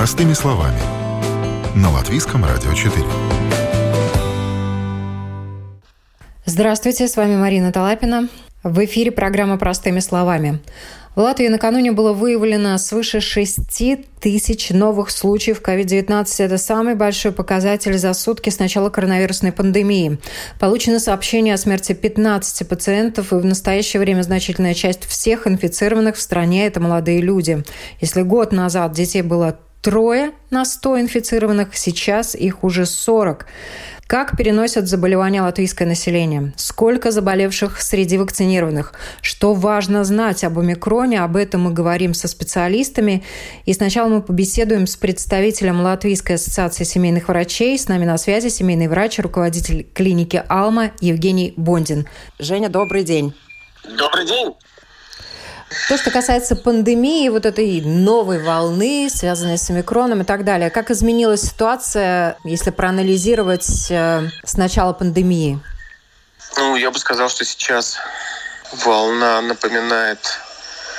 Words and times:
Простыми 0.00 0.32
словами. 0.32 0.80
На 1.76 1.90
Латвийском 1.90 2.42
радио 2.42 2.72
4. 2.72 3.04
Здравствуйте, 6.46 7.06
с 7.06 7.18
вами 7.18 7.36
Марина 7.36 7.70
Талапина. 7.70 8.30
В 8.62 8.82
эфире 8.86 9.10
программа 9.10 9.58
«Простыми 9.58 10.00
словами». 10.00 10.60
В 11.14 11.20
Латвии 11.20 11.48
накануне 11.48 11.92
было 11.92 12.14
выявлено 12.14 12.78
свыше 12.78 13.20
6 13.20 13.60
тысяч 14.20 14.70
новых 14.70 15.10
случаев 15.10 15.60
COVID-19. 15.60 16.44
Это 16.44 16.56
самый 16.56 16.94
большой 16.94 17.32
показатель 17.32 17.98
за 17.98 18.14
сутки 18.14 18.48
с 18.48 18.58
начала 18.58 18.88
коронавирусной 18.88 19.52
пандемии. 19.52 20.18
Получено 20.58 20.98
сообщение 20.98 21.52
о 21.52 21.58
смерти 21.58 21.92
15 21.92 22.66
пациентов, 22.66 23.34
и 23.34 23.36
в 23.36 23.44
настоящее 23.44 24.00
время 24.00 24.22
значительная 24.22 24.72
часть 24.72 25.04
всех 25.04 25.46
инфицированных 25.46 26.16
в 26.16 26.22
стране– 26.22 26.66
это 26.66 26.80
молодые 26.80 27.20
люди. 27.20 27.64
Если 28.00 28.22
год 28.22 28.52
назад 28.52 28.92
детей 28.92 29.20
было 29.20 29.58
трое 29.82 30.32
на 30.50 30.64
100 30.64 31.00
инфицированных, 31.00 31.76
сейчас 31.76 32.34
их 32.34 32.64
уже 32.64 32.86
40. 32.86 33.46
Как 34.10 34.36
переносят 34.36 34.88
заболевания 34.88 35.40
латвийское 35.40 35.86
население? 35.86 36.52
Сколько 36.56 37.12
заболевших 37.12 37.80
среди 37.80 38.18
вакцинированных? 38.18 38.92
Что 39.22 39.54
важно 39.54 40.02
знать 40.02 40.42
об 40.42 40.58
омикроне? 40.58 41.22
Об 41.22 41.36
этом 41.36 41.60
мы 41.60 41.72
говорим 41.72 42.12
со 42.12 42.26
специалистами. 42.26 43.22
И 43.66 43.72
сначала 43.72 44.08
мы 44.08 44.20
побеседуем 44.20 44.88
с 44.88 44.96
представителем 44.96 45.80
Латвийской 45.80 46.32
ассоциации 46.32 46.82
семейных 46.82 47.28
врачей. 47.28 47.78
С 47.78 47.86
нами 47.86 48.04
на 48.04 48.18
связи 48.18 48.48
семейный 48.48 48.88
врач, 48.88 49.20
руководитель 49.20 49.86
клиники 49.94 50.42
«Алма» 50.48 50.90
Евгений 51.00 51.54
Бондин. 51.56 52.08
Женя, 52.40 52.68
добрый 52.68 53.04
день. 53.04 53.32
Добрый 53.96 54.26
день. 54.26 54.54
То, 55.88 55.96
что 55.96 56.10
касается 56.10 56.56
пандемии, 56.56 57.28
вот 57.28 57.46
этой 57.46 57.80
новой 57.80 58.42
волны, 58.42 59.08
связанной 59.08 59.56
с 59.56 59.70
омикроном 59.70 60.22
и 60.22 60.24
так 60.24 60.44
далее, 60.44 60.70
как 60.70 60.90
изменилась 60.90 61.42
ситуация, 61.42 62.36
если 62.44 62.70
проанализировать 62.70 63.90
э, 63.90 64.28
с 64.44 64.56
начала 64.56 64.92
пандемии? 64.92 65.60
Ну, 66.56 66.74
я 66.76 66.90
бы 66.90 66.98
сказал, 66.98 67.28
что 67.28 67.44
сейчас 67.44 67.98
волна 68.84 69.40
напоминает 69.42 70.18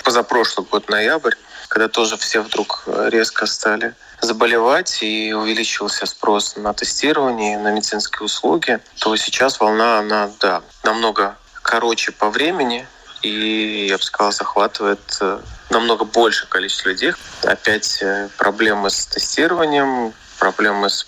позапрошлый 0.04 0.66
год, 0.66 0.90
ноябрь, 0.90 1.36
когда 1.68 1.88
тоже 1.88 2.18
все 2.18 2.42
вдруг 2.42 2.84
резко 2.88 3.46
стали 3.46 3.94
заболевать 4.22 5.02
и 5.02 5.34
увеличился 5.34 6.06
спрос 6.06 6.56
на 6.56 6.74
тестирование, 6.74 7.58
на 7.58 7.72
медицинские 7.72 8.24
услуги, 8.24 8.80
то 9.00 9.16
сейчас 9.16 9.60
волна, 9.60 10.00
она, 10.00 10.30
да, 10.40 10.62
намного 10.84 11.36
короче 11.62 12.12
по 12.12 12.30
времени, 12.30 12.88
и, 13.22 13.88
я 13.90 13.98
бы 13.98 14.04
сказал, 14.04 14.32
захватывает 14.32 15.18
э, 15.22 15.40
намного 15.70 16.06
большее 16.06 16.48
количество 16.48 16.90
людей. 16.90 17.14
Опять 17.44 18.02
э, 18.02 18.30
проблемы 18.38 18.90
с 18.90 19.06
тестированием, 19.06 20.14
проблемы 20.40 20.90
с 20.90 21.08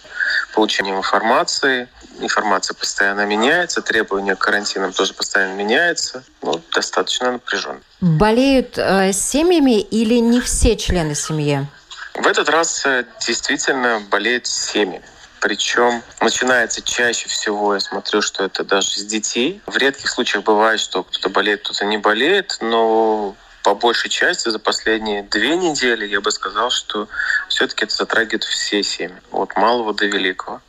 получением 0.54 0.98
информации. 0.98 1.88
Информация 2.20 2.76
постоянно 2.76 3.26
меняется, 3.26 3.82
требования 3.82 4.36
к 4.36 4.40
карантинам 4.40 4.94
тоже 4.94 5.14
постоянно 5.14 5.56
меняются. 5.56 6.24
Ну, 6.42 6.62
достаточно 6.74 7.32
напряженно. 7.32 7.82
Болеют 8.02 8.78
э, 8.78 9.12
семьями 9.14 9.82
или 9.82 10.16
не 10.16 10.40
все 10.40 10.78
члены 10.78 11.16
семьи? 11.16 11.66
В 12.14 12.28
этот 12.28 12.48
раз 12.50 12.86
э, 12.86 13.06
действительно 13.26 14.02
болеют 14.10 14.46
семьями. 14.46 15.02
Причем 15.44 16.02
начинается 16.22 16.82
чаще 16.82 17.28
всего, 17.28 17.74
я 17.74 17.82
смотрю, 17.82 18.22
что 18.22 18.46
это 18.46 18.64
даже 18.64 18.92
с 18.92 19.06
детей. 19.06 19.62
В 19.66 19.76
редких 19.76 20.10
случаях 20.10 20.46
бывает, 20.46 20.80
что 20.80 21.04
кто-то 21.04 21.28
болеет, 21.28 21.64
кто-то 21.64 21.84
не 21.84 21.98
болеет, 21.98 22.60
но 22.62 23.36
по 23.62 23.76
большей 23.76 24.10
части 24.10 24.48
за 24.48 24.58
последние 24.58 25.24
две 25.24 25.58
недели 25.58 26.08
я 26.08 26.22
бы 26.22 26.32
сказал, 26.32 26.70
что 26.70 27.10
все-таки 27.50 27.84
это 27.84 27.94
затрагивает 27.94 28.46
все 28.46 28.84
семьи, 28.84 29.22
от 29.34 29.54
малого 29.58 29.94
до 29.94 30.06
великого. 30.06 30.62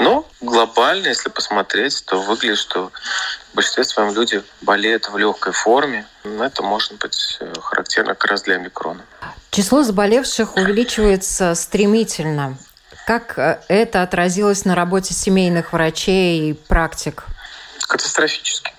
Но 0.00 0.26
глобально, 0.40 1.06
если 1.06 1.28
посмотреть, 1.28 2.04
то 2.04 2.20
выглядит, 2.20 2.58
что 2.58 2.90
в 3.52 3.54
большинстве 3.54 3.84
своем 3.84 4.12
люди 4.12 4.42
болеют 4.60 5.08
в 5.08 5.16
легкой 5.18 5.52
форме. 5.52 6.04
Это 6.24 6.64
может 6.64 6.94
быть 6.98 7.38
э, 7.38 7.52
характерно 7.60 8.16
как 8.16 8.28
раз 8.28 8.42
для 8.42 8.58
микрона. 8.58 9.04
Число 9.52 9.84
заболевших 9.84 10.56
увеличивается 10.56 11.54
стремительно. 11.54 12.58
Как 13.10 13.36
э, 13.40 13.58
это 13.66 14.02
отразилось 14.02 14.64
на 14.64 14.76
работе 14.76 15.14
семейных 15.14 15.72
врачей 15.72 16.50
и 16.50 16.52
практик? 16.52 17.24
Катастрофически. 17.88 18.72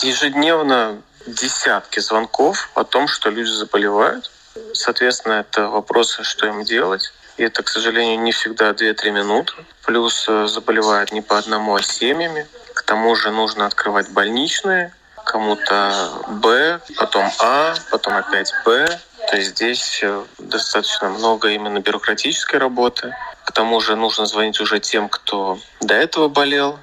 Ежедневно 0.00 1.00
десятки 1.26 2.00
звонков 2.00 2.68
о 2.74 2.84
том, 2.84 3.08
что 3.08 3.30
люди 3.30 3.48
заболевают. 3.48 4.30
Соответственно, 4.74 5.40
это 5.48 5.68
вопросы, 5.68 6.22
что 6.22 6.46
им 6.48 6.64
делать. 6.64 7.14
И 7.38 7.44
это, 7.44 7.62
к 7.62 7.68
сожалению, 7.70 8.20
не 8.20 8.32
всегда 8.32 8.72
2-3 8.72 9.10
минуты. 9.10 9.54
Плюс 9.86 10.26
э, 10.28 10.46
заболевают 10.48 11.12
не 11.12 11.22
по 11.22 11.38
одному, 11.38 11.76
а 11.76 11.82
семьями. 11.82 12.46
К 12.74 12.82
тому 12.82 13.16
же 13.16 13.30
нужно 13.30 13.64
открывать 13.64 14.10
больничные. 14.10 14.92
Кому-то 15.24 16.10
Б, 16.28 16.78
потом 16.98 17.30
А, 17.40 17.74
потом 17.90 18.18
опять 18.18 18.52
Б. 18.66 18.86
То 19.30 19.36
есть 19.38 19.52
здесь 19.52 20.00
э, 20.02 20.24
достаточно 20.36 21.08
много 21.08 21.48
именно 21.48 21.80
бюрократической 21.80 22.56
работы. 22.56 23.14
К 23.46 23.52
тому 23.52 23.80
же 23.80 23.94
нужно 23.94 24.26
звонить 24.26 24.60
уже 24.60 24.80
тем, 24.80 25.08
кто 25.08 25.58
до 25.80 25.94
этого 25.94 26.28
болел. 26.28 26.80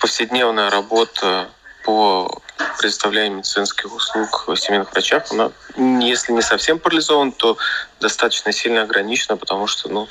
Повседневная 0.00 0.68
работа 0.68 1.48
по 1.84 2.42
предоставлению 2.78 3.38
медицинских 3.38 3.94
услуг 3.94 4.48
в 4.48 4.56
семейных 4.56 4.90
врачах, 4.90 5.30
она, 5.30 5.52
если 5.76 6.32
не 6.32 6.42
совсем 6.42 6.80
парализована, 6.80 7.30
то 7.30 7.56
достаточно 8.00 8.50
сильно 8.50 8.82
ограничена, 8.82 9.36
потому 9.36 9.68
что 9.68 9.88
ну, 9.88 10.08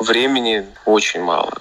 времени 0.00 0.66
очень 0.84 1.22
мало. 1.22 1.52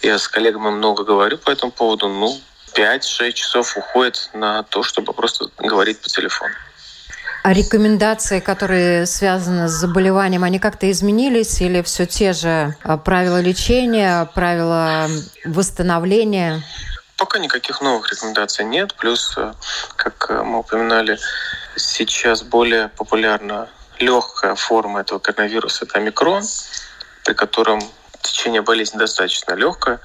Я 0.00 0.18
с 0.18 0.26
коллегами 0.26 0.70
много 0.70 1.04
говорю 1.04 1.36
по 1.36 1.50
этому 1.50 1.72
поводу. 1.72 2.08
Ну, 2.08 2.40
5-6 2.74 3.32
часов 3.32 3.76
уходит 3.76 4.30
на 4.32 4.62
то, 4.62 4.82
чтобы 4.82 5.12
просто 5.12 5.50
говорить 5.58 6.00
по 6.00 6.08
телефону. 6.08 6.54
А 7.42 7.54
рекомендации, 7.54 8.40
которые 8.40 9.06
связаны 9.06 9.68
с 9.68 9.72
заболеванием, 9.72 10.44
они 10.44 10.58
как-то 10.58 10.90
изменились 10.90 11.60
или 11.62 11.80
все 11.82 12.04
те 12.06 12.34
же 12.34 12.76
а, 12.82 12.98
правила 12.98 13.40
лечения, 13.40 14.26
правила 14.34 15.06
восстановления? 15.44 16.62
Пока 17.16 17.38
никаких 17.38 17.80
новых 17.80 18.12
рекомендаций 18.12 18.64
нет. 18.64 18.94
Плюс, 18.94 19.34
э, 19.38 19.54
как 19.96 20.30
э, 20.30 20.42
мы 20.42 20.58
упоминали, 20.58 21.18
сейчас 21.76 22.42
более 22.42 22.88
популярна 22.88 23.68
легкая 23.98 24.54
форма 24.54 25.00
этого 25.00 25.18
коронавируса– 25.18 25.84
это 25.86 25.98
омикрон, 25.98 26.42
при 27.24 27.34
котором 27.34 27.80
течение 28.22 28.62
болезни 28.62 28.98
достаточно 28.98 29.54
легкое. 29.54 30.00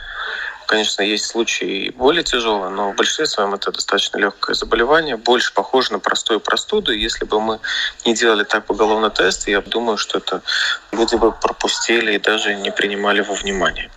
Конечно, 0.67 1.03
есть 1.03 1.25
случаи 1.25 1.91
более 1.91 2.23
тяжелые, 2.23 2.71
но 2.71 2.91
в 2.91 2.95
большинстве 2.95 3.27
своем 3.27 3.53
это 3.53 3.71
достаточно 3.71 4.17
легкое 4.17 4.55
заболевание, 4.55 5.15
больше 5.15 5.53
похоже 5.53 5.91
на 5.91 5.99
простую 5.99 6.39
простуду. 6.39 6.91
Если 6.91 7.25
бы 7.25 7.39
мы 7.39 7.59
не 8.03 8.15
делали 8.15 8.43
так 8.43 8.65
поголовно 8.65 9.11
тест, 9.11 9.47
я 9.47 9.61
думаю, 9.61 9.97
что 9.97 10.17
это 10.17 10.41
люди 10.91 11.15
бы 11.15 11.31
пропустили 11.31 12.15
и 12.15 12.19
даже 12.19 12.55
не 12.55 12.71
принимали 12.71 13.21
во 13.21 13.35
внимание. 13.35 13.91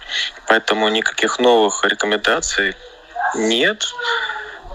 Поэтому 0.47 0.89
никаких 0.89 1.39
новых 1.39 1.85
рекомендаций 1.85 2.77
нет. 3.35 3.87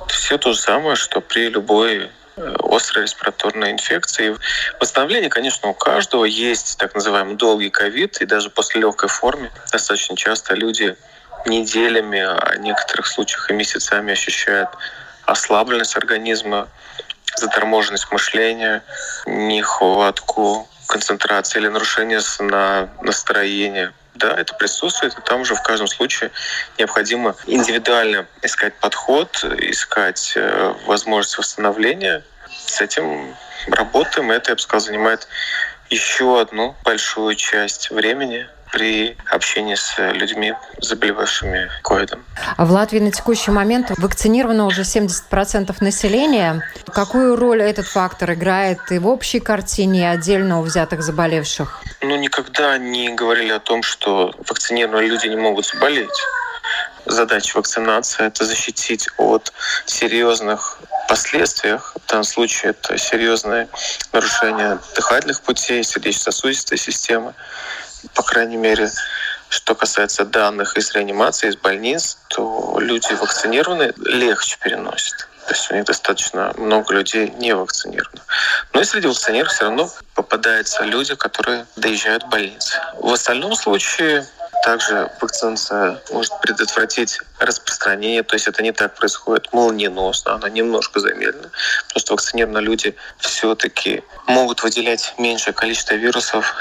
Все 0.08 0.38
то 0.38 0.54
же 0.54 0.60
самое, 0.60 0.96
что 0.96 1.22
при 1.22 1.50
любой 1.50 2.10
э, 2.38 2.56
острой 2.70 3.04
респираторной 3.04 3.72
инфекции. 3.72 4.36
Восстановление, 4.80 5.30
конечно, 5.30 5.70
у 5.70 5.74
каждого 5.76 6.26
есть 6.26 6.78
так 6.80 6.96
называемый 6.96 7.36
долгий 7.36 7.70
ковид, 7.70 8.20
и 8.22 8.26
даже 8.26 8.50
после 8.50 8.82
легкой 8.82 9.10
формы 9.10 9.52
достаточно 9.72 10.16
часто 10.16 10.56
люди 10.56 10.96
неделями, 11.46 12.20
а 12.20 12.56
в 12.56 12.60
некоторых 12.60 13.08
случаях 13.08 13.50
и 13.50 13.54
месяцами 13.54 14.14
ощущают 14.14 14.70
ослабленность 15.26 15.96
организма, 15.96 16.68
заторможенность 17.36 18.12
мышления, 18.12 18.84
нехватку 19.26 20.68
концентрации 20.88 21.60
или 21.60 21.68
нарушение 21.68 22.20
на 22.40 22.90
настроение. 23.02 23.94
Да, 24.16 24.40
это 24.40 24.54
присутствует, 24.54 25.18
и 25.18 25.22
там 25.22 25.42
уже 25.42 25.56
в 25.56 25.64
каждом 25.64 25.88
случае 25.88 26.30
необходимо 26.78 27.36
индивидуально 27.48 28.28
искать 28.44 28.76
подход, 28.76 29.44
искать 29.44 30.34
э, 30.36 30.74
возможность 30.86 31.38
восстановления. 31.40 32.24
С 32.68 32.80
этим 32.80 33.36
работаем, 33.68 34.30
это, 34.30 34.52
я 34.52 34.56
бы 34.56 34.62
сказал, 34.62 34.86
занимает 34.86 35.28
еще 35.90 36.40
одну 36.40 36.76
большую 36.84 37.36
часть 37.36 37.90
времени 37.90 38.48
при 38.74 39.16
общении 39.30 39.76
с 39.76 39.96
людьми, 40.14 40.54
заболевавшими 40.80 41.70
ковидом. 41.84 42.26
А 42.58 42.66
в 42.66 42.72
Латвии 42.72 42.98
на 42.98 43.12
текущий 43.12 43.52
момент 43.52 43.92
вакцинировано 43.98 44.66
уже 44.66 44.82
70% 44.82 45.76
населения. 45.80 46.64
Какую 46.92 47.36
роль 47.36 47.62
этот 47.62 47.86
фактор 47.86 48.34
играет 48.34 48.80
и 48.92 48.98
в 48.98 49.08
общей 49.08 49.40
картине 49.40 50.10
отдельно 50.10 50.60
у 50.60 50.64
взятых 50.64 51.04
заболевших? 51.04 51.82
Ну, 52.02 52.16
никогда 52.18 52.80
не 52.80 53.14
говорили 53.14 53.52
о 53.52 53.60
том, 53.60 53.84
что 53.84 54.34
вакцинированные 54.50 55.08
люди 55.08 55.28
не 55.28 55.38
могут 55.38 55.68
заболеть. 55.68 56.10
Задача 57.06 57.58
вакцинации– 57.58 58.26
это 58.28 58.44
защитить 58.44 59.08
от 59.18 59.54
серьезных 59.86 60.80
последствий. 61.08 61.78
В 61.78 62.08
данном 62.08 62.24
случае 62.24 62.72
это 62.72 62.98
серьезное 62.98 63.68
нарушение 64.12 64.80
дыхательных 64.96 65.42
путей, 65.42 65.84
сердечно-сосудистой 65.84 66.80
системы 66.80 67.36
по 68.14 68.24
крайней 68.24 68.58
мере, 68.58 68.90
что 69.50 69.76
касается 69.76 70.26
данных 70.26 70.78
из 70.78 70.92
реанимации, 70.94 71.50
из 71.50 71.58
больниц, 71.58 72.18
то 72.30 72.78
люди 72.80 73.14
вакцинированные 73.14 73.94
легче 73.98 74.58
переносят. 74.62 75.28
То 75.46 75.54
есть 75.54 75.72
у 75.72 75.76
них 75.76 75.86
достаточно 75.86 76.54
много 76.58 76.94
людей 76.94 77.34
не 77.38 77.54
вакцинированы. 77.54 78.22
Но 78.72 78.82
и 78.82 78.86
среди 78.86 79.08
вакцинированных 79.08 79.54
все 79.54 79.66
равно 79.66 79.90
попадаются 80.16 80.84
люди, 80.84 81.16
которые 81.16 81.66
доезжают 81.76 82.24
в 82.24 82.30
больницы. 82.30 82.80
В 82.98 83.12
остальном 83.12 83.56
случае 83.56 84.26
также 84.64 85.12
вакцинация 85.20 86.02
может 86.12 86.40
предотвратить 86.40 87.20
распространение, 87.40 88.24
то 88.24 88.36
есть 88.36 88.48
это 88.48 88.64
не 88.64 88.72
так 88.72 88.96
происходит 88.96 89.52
молниеносно, 89.52 90.36
она 90.36 90.48
немножко 90.48 91.02
замедлена, 91.02 91.50
потому 91.88 92.00
что 92.00 92.14
вакцинированные 92.14 92.64
люди 92.64 92.96
все-таки 93.20 94.04
могут 94.26 94.64
выделять 94.64 95.14
меньшее 95.18 95.54
количество 95.54 95.96
вирусов 95.96 96.56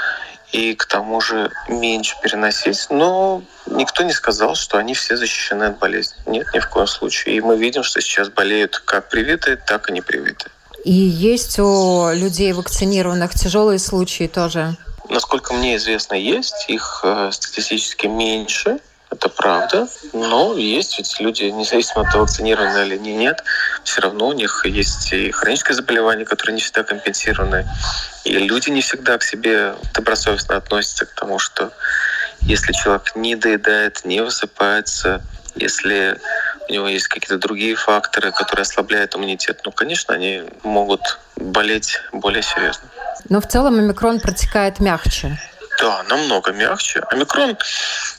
и 0.53 0.75
к 0.75 0.85
тому 0.85 1.19
же 1.19 1.51
меньше 1.67 2.15
переносить. 2.21 2.87
Но 2.89 3.43
никто 3.65 4.03
не 4.03 4.13
сказал, 4.13 4.55
что 4.55 4.77
они 4.77 4.93
все 4.93 5.17
защищены 5.17 5.65
от 5.65 5.79
болезни. 5.79 6.15
Нет, 6.27 6.47
ни 6.53 6.59
в 6.59 6.69
коем 6.69 6.87
случае. 6.87 7.35
И 7.35 7.41
мы 7.41 7.57
видим, 7.57 7.83
что 7.83 7.99
сейчас 7.99 8.29
болеют 8.29 8.81
как 8.85 9.09
привитые, 9.09 9.57
так 9.57 9.89
и 9.89 9.93
непривитые. 9.93 10.51
И 10.85 10.93
есть 10.93 11.59
у 11.59 12.11
людей 12.13 12.53
вакцинированных 12.53 13.33
тяжелые 13.33 13.79
случаи 13.79 14.27
тоже? 14.27 14.77
Насколько 15.09 15.53
мне 15.53 15.75
известно, 15.77 16.13
есть. 16.13 16.65
Их 16.67 17.01
э, 17.03 17.29
статистически 17.31 18.07
меньше, 18.07 18.79
это 19.13 19.29
правда. 19.29 19.87
Но 20.11 20.55
есть 20.57 20.97
ведь 20.97 21.19
люди, 21.19 21.43
независимо 21.45 22.01
от 22.01 22.11
того, 22.11 22.23
вакцинированы 22.23 22.85
или 22.85 22.97
нет, 22.97 23.43
все 23.83 24.01
равно 24.01 24.27
у 24.27 24.33
них 24.33 24.65
есть 24.65 25.13
и 25.13 25.31
хроническое 25.31 25.75
заболевание, 25.75 26.25
которое 26.25 26.53
не 26.53 26.61
всегда 26.61 26.83
компенсированы. 26.83 27.67
И 28.25 28.33
люди 28.37 28.69
не 28.69 28.81
всегда 28.81 29.17
к 29.17 29.23
себе 29.23 29.75
добросовестно 29.93 30.57
относятся 30.57 31.05
к 31.05 31.13
тому, 31.13 31.39
что 31.39 31.71
если 32.41 32.73
человек 32.73 33.15
не 33.15 33.35
доедает, 33.35 34.03
не 34.03 34.21
высыпается, 34.21 35.21
если 35.55 36.19
у 36.69 36.73
него 36.73 36.87
есть 36.87 37.07
какие-то 37.07 37.37
другие 37.37 37.75
факторы, 37.75 38.31
которые 38.31 38.63
ослабляют 38.63 39.15
иммунитет, 39.15 39.61
ну, 39.65 39.71
конечно, 39.71 40.13
они 40.13 40.43
могут 40.63 41.19
болеть 41.35 41.99
более 42.11 42.41
серьезно. 42.41 42.89
Но 43.29 43.39
в 43.39 43.47
целом 43.47 43.77
омикрон 43.77 44.19
протекает 44.19 44.79
мягче. 44.79 45.37
Да, 45.79 46.03
намного 46.03 46.51
мягче. 46.51 47.01
Омикрон 47.09 47.57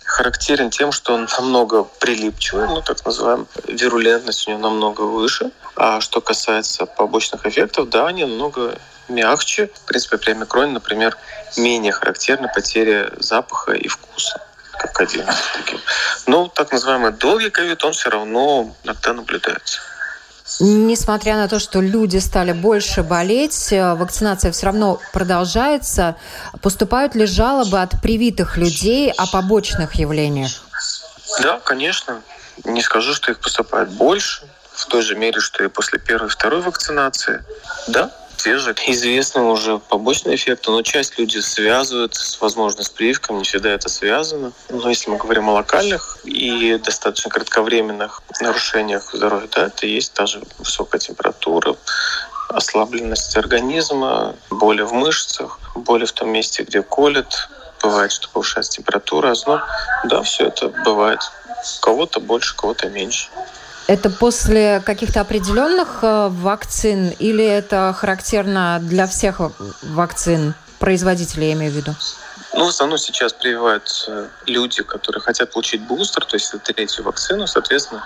характерен 0.05 0.71
тем, 0.71 0.93
что 0.93 1.15
он 1.15 1.29
намного 1.39 1.85
прилипчивый, 1.85 2.67
ну 2.69 2.83
так 2.83 3.05
называем, 3.05 3.47
вирулентность 3.67 4.47
у 4.47 4.51
него 4.51 4.61
намного 4.61 5.03
выше. 5.03 5.51
А 5.77 6.01
что 6.01 6.21
касается 6.21 6.87
побочных 6.87 7.47
эффектов, 7.47 7.89
да, 7.89 8.07
они 8.07 8.25
намного 8.25 8.79
мягче. 9.09 9.71
В 9.75 9.87
принципе, 9.87 10.19
при 10.19 10.31
омикроне, 10.33 10.73
например, 10.73 11.17
менее 11.57 11.93
характерна 11.93 12.49
потеря 12.49 13.13
запаха 13.19 13.73
и 13.73 13.89
вкуса 13.89 14.41
как 14.73 15.01
один. 15.01 15.25
Но 16.27 16.49
так 16.49 16.73
называемый 16.73 17.13
долгий 17.13 17.51
ковид, 17.51 17.85
он 17.85 17.93
все 17.93 18.11
равно 18.11 18.75
иногда 18.85 19.13
наблюдается. 19.13 19.81
Несмотря 20.61 21.37
на 21.37 21.49
то, 21.49 21.59
что 21.59 21.81
люди 21.81 22.19
стали 22.19 22.53
больше 22.53 23.03
болеть, 23.03 23.73
э, 23.73 23.95
вакцинация 23.95 24.53
все 24.53 24.67
равно 24.67 25.01
продолжается. 25.13 26.17
Поступают 26.63 27.15
ли 27.15 27.27
жалобы 27.27 27.81
от 27.81 28.01
привитых 28.01 28.57
людей 28.57 29.11
о 29.11 29.27
побочных 29.27 29.95
явлениях? 29.95 30.53
Да, 31.43 31.59
конечно. 31.61 32.21
Не 32.65 32.83
скажу, 32.83 33.15
что 33.15 33.33
их 33.33 33.41
поступает 33.41 33.91
больше, 33.91 34.47
в 34.73 34.87
той 34.87 35.03
же 35.03 35.17
мере, 35.17 35.41
что 35.41 35.65
и 35.65 35.69
после 35.69 35.99
первой 35.99 36.29
и 36.29 36.31
второй 36.31 36.61
вакцинации. 36.61 37.45
Да, 37.89 38.11
те 38.45 38.59
же 38.59 38.75
известны 38.89 39.41
уже 39.41 39.79
побочные 39.79 40.37
эффекты, 40.37 40.71
но 40.71 40.83
часть 40.83 41.19
люди 41.19 41.39
связывают 41.39 42.15
с, 42.15 42.39
возможно, 42.43 42.83
с 42.83 42.91
прививками, 42.91 43.39
не 43.39 43.45
всегда 43.45 43.71
это 43.71 43.89
связано. 43.89 44.53
Но 44.69 44.91
если 44.91 45.09
мы 45.09 45.17
говорим 45.17 45.49
о 45.49 45.55
локальных 45.55 46.19
и 46.25 46.77
достаточно 46.77 47.31
кратковременных 47.31 48.21
нарушениях 48.43 49.15
здоровья, 49.15 49.49
да, 49.51 49.67
это 49.69 49.87
есть 49.87 50.13
даже 50.13 50.43
высокая 50.59 50.99
температура, 50.99 51.75
ослабленность 52.51 53.35
организма, 53.35 54.37
боли 54.51 54.83
в 54.83 54.93
мышцах, 54.93 55.59
боли 55.75 56.05
в 56.05 56.13
том 56.13 56.29
месте, 56.29 56.65
где 56.65 56.83
колет, 56.83 57.49
бывает, 57.83 58.13
что 58.13 58.29
повышается 58.29 58.73
температура, 58.73 59.31
озноб. 59.31 59.63
Да, 60.05 60.21
все 60.21 60.49
это 60.49 60.69
бывает. 60.69 61.21
Кого-то 61.81 62.21
больше, 62.21 62.55
кого-то 62.55 62.91
меньше. 62.91 63.31
Это 63.87 64.09
после 64.09 64.81
каких-то 64.85 65.21
определенных 65.21 65.99
э, 66.03 66.29
вакцин 66.31 67.11
или 67.19 67.45
это 67.45 67.95
характерно 67.97 68.79
для 68.81 69.07
всех 69.07 69.41
вакцин, 69.83 70.55
производителей, 70.79 71.49
я 71.49 71.53
имею 71.55 71.73
в 71.73 71.77
виду? 71.77 71.95
Ну, 72.57 72.67
в 72.67 72.69
основном 72.69 72.99
сейчас 72.99 73.33
прививают 73.33 74.09
люди, 74.47 74.83
которые 74.83 75.21
хотят 75.21 75.53
получить 75.53 75.83
бустер, 75.83 76.25
то 76.25 76.37
есть 76.37 76.55
третью 76.63 77.05
вакцину, 77.05 77.47
соответственно, 77.47 78.05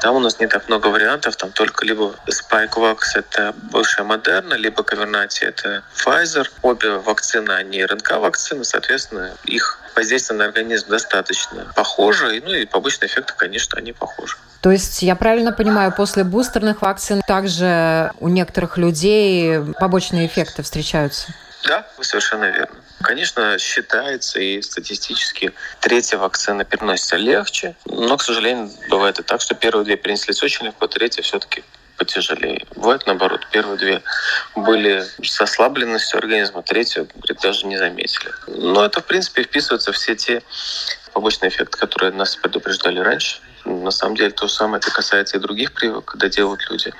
там 0.00 0.16
у 0.16 0.20
нас 0.20 0.38
не 0.40 0.46
так 0.46 0.68
много 0.68 0.88
вариантов, 0.88 1.36
там 1.36 1.52
только 1.52 1.86
либо 1.86 2.14
Spikevax— 2.26 2.98
это 3.14 3.54
бывшая 3.70 4.02
Модерна, 4.02 4.54
либо 4.54 4.82
Comirnaty— 4.82 5.38
это 5.40 5.84
Pfizer. 5.96 6.48
Обе 6.62 6.96
вакцины, 6.98 7.50
они 7.52 7.82
РНК-вакцины, 7.84 8.64
соответственно, 8.64 9.34
их 9.44 9.78
воздействие 9.94 10.38
на 10.38 10.44
организм 10.44 10.88
достаточно 10.88 11.72
похоже, 11.74 12.42
ну 12.44 12.52
и 12.52 12.66
побочные 12.66 13.08
эффекты, 13.08 13.34
конечно, 13.36 13.78
они 13.78 13.92
похожи. 13.92 14.36
То 14.60 14.70
есть 14.70 15.02
я 15.02 15.16
правильно 15.16 15.52
понимаю, 15.52 15.92
после 15.96 16.24
бустерных 16.24 16.82
вакцин 16.82 17.22
также 17.26 18.12
у 18.20 18.28
некоторых 18.28 18.78
людей 18.78 19.60
побочные 19.80 20.26
эффекты 20.26 20.62
встречаются? 20.62 21.32
Да, 21.66 21.86
вы 21.96 22.04
совершенно 22.04 22.44
верно. 22.44 22.76
Конечно, 23.02 23.58
считается 23.58 24.40
и 24.40 24.62
статистически 24.62 25.52
третья 25.80 26.18
вакцина 26.18 26.64
переносится 26.64 27.16
легче, 27.16 27.74
но, 27.84 28.16
к 28.16 28.22
сожалению, 28.22 28.70
бывает 28.88 29.18
и 29.18 29.22
так, 29.22 29.40
что 29.40 29.54
первые 29.54 29.84
две 29.84 29.96
перенеслись 29.96 30.42
очень 30.42 30.66
легко, 30.66 30.86
третья 30.86 31.22
все-таки 31.22 31.64
потяжелее. 31.96 32.66
Бывает 32.74 33.06
наоборот, 33.06 33.46
первые 33.50 33.76
две 33.76 34.02
были 34.56 35.04
с 35.22 35.40
ослабленностью 35.40 36.18
организма, 36.18 36.62
третью, 36.62 37.06
говорит, 37.14 37.40
даже 37.42 37.66
не 37.66 37.76
заметили. 37.76 38.32
Но 38.46 38.84
это, 38.84 39.00
в 39.00 39.04
принципе, 39.04 39.42
вписывается 39.42 39.92
в 39.92 39.96
все 39.96 40.16
те 40.16 40.42
побочные 41.12 41.50
эффекты, 41.50 41.78
которые 41.78 42.12
нас 42.12 42.36
предупреждали 42.36 42.98
раньше. 42.98 43.41
На 43.64 43.90
самом 43.90 44.16
деле 44.16 44.30
то 44.30 44.48
же 44.48 44.52
самое 44.52 44.78
это 44.78 44.90
касается 44.90 45.36
и 45.36 45.40
других 45.40 45.72
прививок, 45.72 46.06
когда 46.06 46.28
делают 46.28 46.68
люди. 46.70 46.92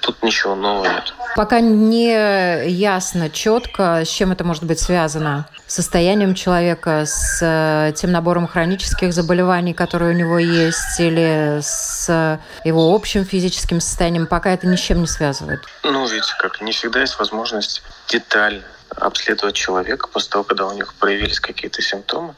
Тут 0.00 0.22
ничего 0.22 0.54
нового 0.54 0.84
нет. 0.84 1.14
Пока 1.36 1.60
не 1.60 2.68
ясно 2.68 3.28
четко, 3.28 4.02
с 4.04 4.08
чем 4.08 4.32
это 4.32 4.44
может 4.44 4.64
быть 4.64 4.80
связано. 4.80 5.46
С 5.66 5.74
состоянием 5.74 6.34
человека, 6.34 7.04
с 7.06 7.38
э, 7.42 7.92
тем 7.94 8.12
набором 8.12 8.48
хронических 8.48 9.12
заболеваний, 9.12 9.74
которые 9.74 10.14
у 10.14 10.16
него 10.16 10.38
есть, 10.38 10.98
или 10.98 11.60
с 11.62 12.40
его 12.64 12.94
общим 12.94 13.24
физическим 13.24 13.80
состоянием, 13.80 14.26
пока 14.26 14.50
это 14.50 14.66
ни 14.66 14.76
с 14.76 14.80
чем 14.80 15.00
не 15.02 15.06
связывает. 15.06 15.60
Ну, 15.84 16.06
видите, 16.06 16.32
как 16.38 16.60
не 16.60 16.72
всегда 16.72 17.00
есть 17.00 17.18
возможность 17.18 17.82
детально 18.08 18.62
обследовать 18.96 19.54
человека 19.54 20.08
после 20.08 20.30
того, 20.30 20.44
когда 20.44 20.66
у 20.66 20.72
них 20.72 20.94
проявились 20.94 21.40
какие-то 21.40 21.82
симптомы. 21.82 22.34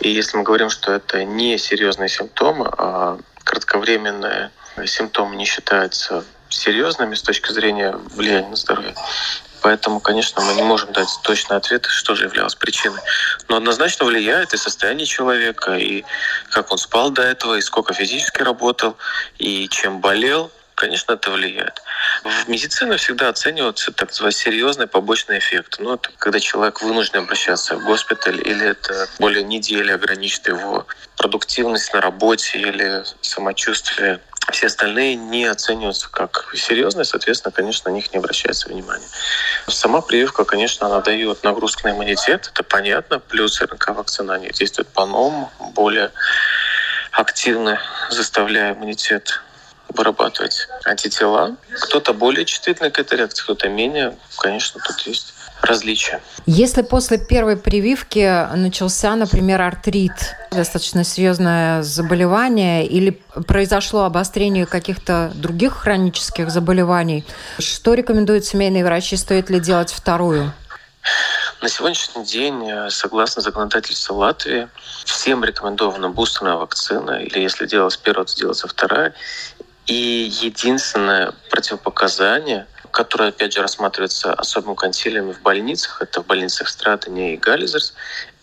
И 0.00 0.10
если 0.10 0.36
мы 0.36 0.42
говорим, 0.42 0.70
что 0.70 0.92
это 0.92 1.24
не 1.24 1.58
серьезные 1.58 2.08
симптомы, 2.08 2.68
а 2.76 3.18
кратковременные 3.44 4.50
симптомы 4.86 5.36
не 5.36 5.44
считаются 5.44 6.24
серьезными 6.48 7.14
с 7.14 7.22
точки 7.22 7.52
зрения 7.52 7.92
влияния 8.14 8.48
на 8.48 8.56
здоровье, 8.56 8.94
Поэтому, 9.64 9.98
конечно, 9.98 10.42
мы 10.42 10.52
не 10.52 10.62
можем 10.62 10.92
дать 10.92 11.08
точный 11.22 11.56
ответ, 11.56 11.86
что 11.86 12.14
же 12.14 12.24
являлось 12.24 12.54
причиной. 12.54 13.00
Но 13.48 13.56
однозначно 13.56 14.04
влияет 14.04 14.52
и 14.52 14.58
состояние 14.58 15.06
человека, 15.06 15.76
и 15.76 16.04
как 16.50 16.70
он 16.70 16.76
спал 16.76 17.08
до 17.08 17.22
этого, 17.22 17.54
и 17.54 17.62
сколько 17.62 17.94
физически 17.94 18.42
работал, 18.42 18.98
и 19.38 19.66
чем 19.70 20.00
болел 20.02 20.52
конечно, 20.74 21.12
это 21.12 21.30
влияет. 21.30 21.82
В 22.24 22.48
медицине 22.48 22.96
всегда 22.96 23.28
оцениваются 23.28 23.92
так 23.92 24.08
называемые 24.08 24.34
серьезные 24.36 24.86
побочные 24.86 25.38
эффекты. 25.38 25.82
Ну, 25.82 25.94
это 25.94 26.10
когда 26.18 26.40
человек 26.40 26.82
вынужден 26.82 27.20
обращаться 27.20 27.76
в 27.76 27.84
госпиталь, 27.84 28.40
или 28.46 28.66
это 28.68 29.08
более 29.18 29.42
недели 29.42 29.92
ограничит 29.92 30.48
его 30.48 30.86
продуктивность 31.16 31.92
на 31.92 32.00
работе 32.00 32.58
или 32.58 33.04
самочувствие. 33.20 34.20
Все 34.52 34.66
остальные 34.66 35.14
не 35.14 35.46
оцениваются 35.46 36.10
как 36.10 36.52
серьезные, 36.54 37.04
соответственно, 37.04 37.50
конечно, 37.50 37.90
на 37.90 37.94
них 37.94 38.12
не 38.12 38.18
обращается 38.18 38.68
внимания. 38.68 39.06
Сама 39.68 40.02
прививка, 40.02 40.44
конечно, 40.44 40.86
она 40.86 41.00
дает 41.00 41.42
нагрузку 41.44 41.88
на 41.88 41.92
иммунитет, 41.92 42.50
это 42.52 42.62
понятно, 42.62 43.20
плюс 43.20 43.60
РНК-вакцина, 43.62 44.34
они 44.34 44.50
действуют 44.50 44.88
по-новому, 44.88 45.50
более 45.74 46.12
активно 47.10 47.80
заставляя 48.10 48.74
иммунитет 48.74 49.40
вырабатывать 49.88 50.68
антитела. 50.84 51.56
Кто-то 51.82 52.12
более 52.12 52.44
чувствительный 52.44 52.90
к 52.90 52.98
этой 52.98 53.18
реакции, 53.18 53.42
кто-то 53.42 53.68
менее. 53.68 54.16
Конечно, 54.38 54.80
тут 54.86 55.00
есть 55.06 55.34
различия. 55.62 56.20
Если 56.46 56.82
после 56.82 57.18
первой 57.18 57.56
прививки 57.56 58.54
начался, 58.54 59.14
например, 59.16 59.62
артрит, 59.62 60.12
достаточно 60.50 61.04
серьезное 61.04 61.82
заболевание, 61.82 62.86
или 62.86 63.22
произошло 63.46 64.04
обострение 64.04 64.66
каких-то 64.66 65.32
других 65.34 65.74
хронических 65.74 66.50
заболеваний, 66.50 67.24
что 67.58 67.94
рекомендуют 67.94 68.44
семейные 68.44 68.84
врачи? 68.84 69.16
Стоит 69.16 69.50
ли 69.50 69.60
делать 69.60 69.92
вторую? 69.92 70.52
На 71.60 71.68
сегодняшний 71.68 72.24
день, 72.24 72.68
э, 72.68 72.90
согласно 72.90 73.40
законодательству 73.40 74.16
Латвии, 74.16 74.68
всем 75.04 75.44
рекомендована 75.44 76.10
бустерная 76.10 76.56
вакцина, 76.56 77.22
или 77.22 77.38
если 77.38 77.66
делалась 77.66 77.96
первая, 77.96 78.26
то 78.26 78.36
делается 78.36 78.68
вторая. 78.68 79.14
И 79.86 80.30
единственное 80.40 81.32
противопоказание, 81.50 82.66
которое, 82.90 83.28
опять 83.28 83.52
же, 83.52 83.60
рассматривается 83.60 84.32
особым 84.32 84.76
консилиумом 84.76 85.34
в 85.34 85.42
больницах, 85.42 86.00
это 86.00 86.22
в 86.22 86.26
больницах 86.26 86.68
Стратоне 86.68 87.34
и 87.34 87.36
Галлизерс, 87.36 87.94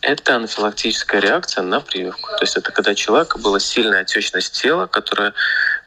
это 0.01 0.35
анафилактическая 0.35 1.21
реакция 1.21 1.63
на 1.63 1.79
прививку. 1.79 2.29
То 2.31 2.41
есть 2.41 2.57
это 2.57 2.71
когда 2.71 2.91
у 2.91 2.95
человека 2.95 3.37
была 3.37 3.59
сильная 3.59 4.01
отечность 4.01 4.59
тела, 4.59 4.87
которая 4.87 5.33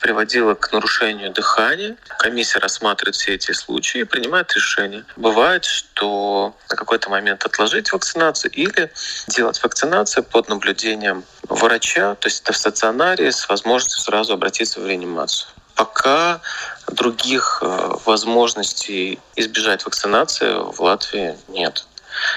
приводила 0.00 0.54
к 0.54 0.72
нарушению 0.72 1.32
дыхания. 1.32 1.96
Комиссия 2.18 2.60
рассматривает 2.60 3.16
все 3.16 3.34
эти 3.34 3.52
случаи 3.52 4.00
и 4.00 4.04
принимает 4.04 4.52
решение. 4.54 5.04
Бывает, 5.16 5.64
что 5.64 6.56
на 6.70 6.76
какой-то 6.76 7.10
момент 7.10 7.44
отложить 7.44 7.92
вакцинацию 7.92 8.52
или 8.52 8.92
делать 9.28 9.60
вакцинацию 9.62 10.22
под 10.22 10.48
наблюдением 10.48 11.24
врача, 11.48 12.14
то 12.14 12.28
есть 12.28 12.42
это 12.42 12.52
в 12.52 12.56
стационаре 12.56 13.32
с 13.32 13.48
возможностью 13.48 14.00
сразу 14.00 14.34
обратиться 14.34 14.80
в 14.80 14.86
реанимацию. 14.86 15.48
Пока 15.74 16.40
других 16.86 17.58
э, 17.62 17.90
возможностей 18.04 19.18
избежать 19.34 19.84
вакцинации 19.84 20.52
в 20.54 20.80
Латвии 20.80 21.36
нет. 21.48 21.84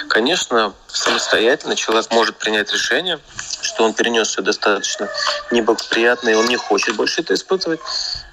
Конечно, 0.10 0.74
самостоятельно 0.88 1.76
человек 1.76 2.12
может 2.12 2.38
принять 2.38 2.72
решение, 2.72 3.20
что 3.62 3.84
он 3.84 3.94
перенес 3.94 4.30
все 4.30 4.42
достаточно 4.42 5.10
неблагоприятно, 5.52 6.30
и 6.30 6.34
он 6.34 6.46
не 6.46 6.58
хочет 6.58 6.96
больше 6.96 7.22
это 7.22 7.34
испытывать. 7.34 7.80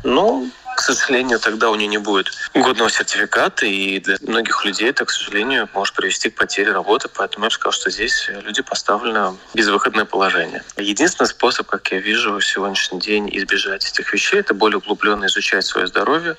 Но, 0.03 0.45
к 0.77 0.81
сожалению, 0.81 1.39
тогда 1.41 1.71
у 1.71 1.75
него 1.75 1.91
не 1.91 1.99
будет 1.99 2.31
годного 2.55 2.91
сертификата, 2.91 3.67
и 3.67 4.01
для 4.01 4.17
многих 4.21 4.65
людей 4.65 4.91
это, 4.91 5.05
к 5.05 5.11
сожалению, 5.11 5.69
может 5.73 5.95
привести 5.95 6.31
к 6.31 6.37
потере 6.37 6.73
работы. 6.73 7.09
Поэтому 7.15 7.45
я 7.47 7.49
бы 7.49 7.55
сказал, 7.55 7.73
что 7.73 7.91
здесь 7.91 8.29
люди 8.43 8.63
поставлены 8.63 9.31
в 9.31 9.39
безвыходное 9.55 10.05
положение. 10.05 10.63
Единственный 10.77 11.27
способ, 11.27 11.67
как 11.67 11.91
я 11.93 11.99
вижу, 11.99 12.39
в 12.39 12.45
сегодняшний 12.45 13.01
день 13.01 13.31
избежать 13.33 13.87
этих 13.87 14.13
вещей, 14.13 14.41
это 14.41 14.55
более 14.55 14.79
углубленно 14.79 15.27
изучать 15.27 15.65
свое 15.65 15.87
здоровье, 15.87 16.37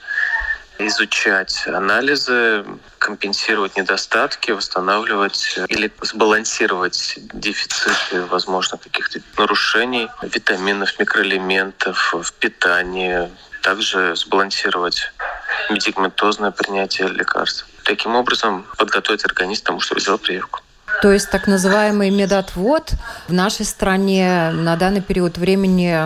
изучать 0.79 1.63
анализы, 1.67 2.65
компенсировать 2.99 3.77
недостатки, 3.77 4.51
восстанавливать 4.51 5.59
или 5.69 5.91
сбалансировать 6.01 7.17
дефициты, 7.33 8.25
возможно, 8.25 8.77
каких-то 8.77 9.19
нарушений 9.37 10.09
витаминов, 10.21 10.99
микроэлементов 10.99 12.13
в 12.13 12.33
питании, 12.33 13.29
также 13.61 14.15
сбалансировать 14.15 15.11
медикаментозное 15.69 16.51
принятие 16.51 17.07
лекарств. 17.07 17.67
Таким 17.83 18.15
образом, 18.15 18.65
подготовить 18.77 19.25
организм 19.25 19.63
к 19.63 19.65
тому, 19.67 19.79
чтобы 19.79 20.01
сделать 20.01 20.21
прививку. 20.21 20.61
То 21.01 21.11
есть 21.11 21.29
так 21.29 21.47
называемый 21.47 22.09
медотвод 22.09 22.93
в 23.27 23.33
нашей 23.33 23.65
стране 23.65 24.51
на 24.51 24.75
данный 24.75 25.01
период 25.01 25.37
времени 25.37 25.99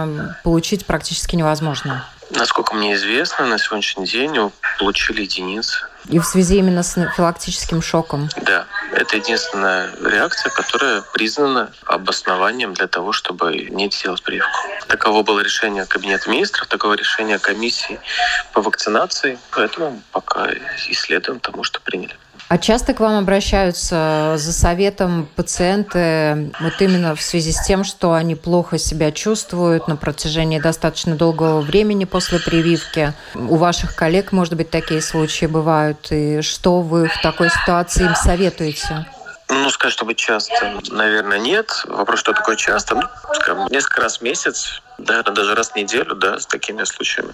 получить 0.43 0.85
практически 0.85 1.35
невозможно. 1.35 2.05
Насколько 2.31 2.75
мне 2.75 2.93
известно, 2.93 3.47
на 3.47 3.57
сегодняшний 3.57 4.05
день 4.05 4.51
получили 4.77 5.21
единицы. 5.21 5.87
И 6.07 6.19
в 6.19 6.25
связи 6.25 6.57
именно 6.57 6.83
с 6.83 6.95
анафилактическим 6.97 7.81
шоком? 7.81 8.29
Да. 8.41 8.65
Это 8.91 9.17
единственная 9.17 9.91
реакция, 10.03 10.51
которая 10.51 11.01
признана 11.13 11.71
обоснованием 11.85 12.73
для 12.73 12.87
того, 12.87 13.11
чтобы 13.11 13.67
не 13.69 13.89
делать 13.89 14.23
прививку. 14.23 14.59
Таково 14.87 15.23
было 15.23 15.41
решение 15.41 15.85
Кабинета 15.85 16.29
министров, 16.29 16.67
таково 16.67 16.93
решение 16.93 17.37
комиссии 17.37 17.99
по 18.53 18.61
вакцинации. 18.61 19.37
Поэтому 19.51 20.01
пока 20.11 20.49
исследуем 20.87 21.39
тому, 21.39 21.63
что 21.63 21.79
приняли. 21.81 22.15
А 22.49 22.57
часто 22.57 22.95
к 22.95 22.99
вам 22.99 23.19
обращаются 23.19 24.33
за 24.37 24.51
советом 24.53 25.27
пациенты 25.35 26.51
вот 26.59 26.73
именно 26.79 27.15
в 27.15 27.21
связи 27.21 27.51
с 27.51 27.61
тем, 27.61 27.83
что 27.83 28.13
они 28.13 28.33
плохо 28.33 28.79
себя 28.79 29.11
чувствуют 29.11 29.87
на 29.87 29.95
протяжении 29.95 30.59
достаточно 30.59 31.15
долгого 31.15 31.61
времени 31.61 32.05
после 32.05 32.39
прививки? 32.39 33.13
У 33.35 33.55
ваших 33.57 33.95
коллег, 33.95 34.31
может 34.31 34.55
быть, 34.55 34.71
такие 34.71 35.01
случаи 35.01 35.45
бывают. 35.45 36.07
И 36.09 36.41
что 36.41 36.81
вы 36.81 37.07
в 37.07 37.21
такой 37.21 37.51
ситуации 37.51 38.05
им 38.05 38.15
советуете? 38.15 39.05
Ну, 39.49 39.69
сказать, 39.71 39.93
чтобы 39.93 40.13
часто, 40.13 40.79
наверное, 40.91 41.39
нет. 41.39 41.83
Вопрос, 41.85 42.19
что 42.19 42.33
такое 42.33 42.55
часто? 42.55 42.95
Ну, 42.95 43.03
скажем, 43.33 43.67
несколько 43.71 44.01
раз 44.01 44.19
в 44.19 44.21
месяц, 44.21 44.81
наверное, 44.99 45.33
даже 45.33 45.55
раз 45.55 45.71
в 45.71 45.75
неделю, 45.75 46.15
да, 46.15 46.39
с 46.39 46.45
такими 46.45 46.83
случаями 46.83 47.33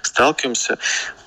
сталкиваемся. 0.00 0.78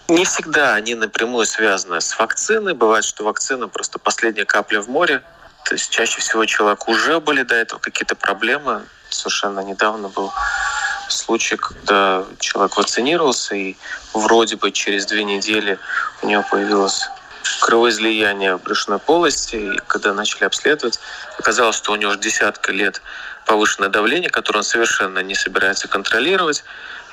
Не 0.08 0.26
всегда 0.26 0.74
они 0.74 0.96
напрямую 0.96 1.46
связаны 1.46 2.02
с 2.02 2.18
вакциной. 2.18 2.74
Бывает, 2.74 3.06
что 3.06 3.24
вакцина 3.24 3.68
просто 3.68 4.00
последняя 4.00 4.46
капля 4.46 4.82
в 4.82 4.90
море. 4.90 5.22
То 5.66 5.76
есть 5.76 5.92
чаще 5.92 6.20
всего 6.20 6.46
человек 6.46 6.88
уже 6.88 7.20
были 7.20 7.44
до 7.44 7.56
этого 7.56 7.80
какие-то 7.80 8.16
проблемы. 8.16 8.84
Совершенно 9.10 9.60
недавно 9.60 10.10
был 10.10 10.34
случай, 11.10 11.58
когда 11.58 12.26
человек 12.40 12.76
вакцинировался, 12.76 13.56
и 13.56 13.76
вроде 14.14 14.56
бы 14.56 14.72
через 14.72 15.06
две 15.06 15.24
недели 15.24 15.78
у 16.24 16.28
него 16.28 16.44
появилось 16.50 17.08
кровоизлияние 17.62 18.58
в 18.58 18.64
брюшной 18.64 19.00
полости. 19.00 19.56
И 19.56 19.78
когда 19.88 20.14
начали 20.14 20.46
обследовать, 20.46 21.00
оказалось, 21.38 21.76
что 21.76 21.92
у 21.92 21.96
него 21.96 22.12
уже 22.12 22.20
десятка 22.20 22.72
лет 22.72 23.02
повышенное 23.46 23.90
давление, 23.90 24.30
которое 24.30 24.60
он 24.60 24.64
совершенно 24.64 25.20
не 25.20 25.36
собирается 25.36 25.88
контролировать. 25.88 26.64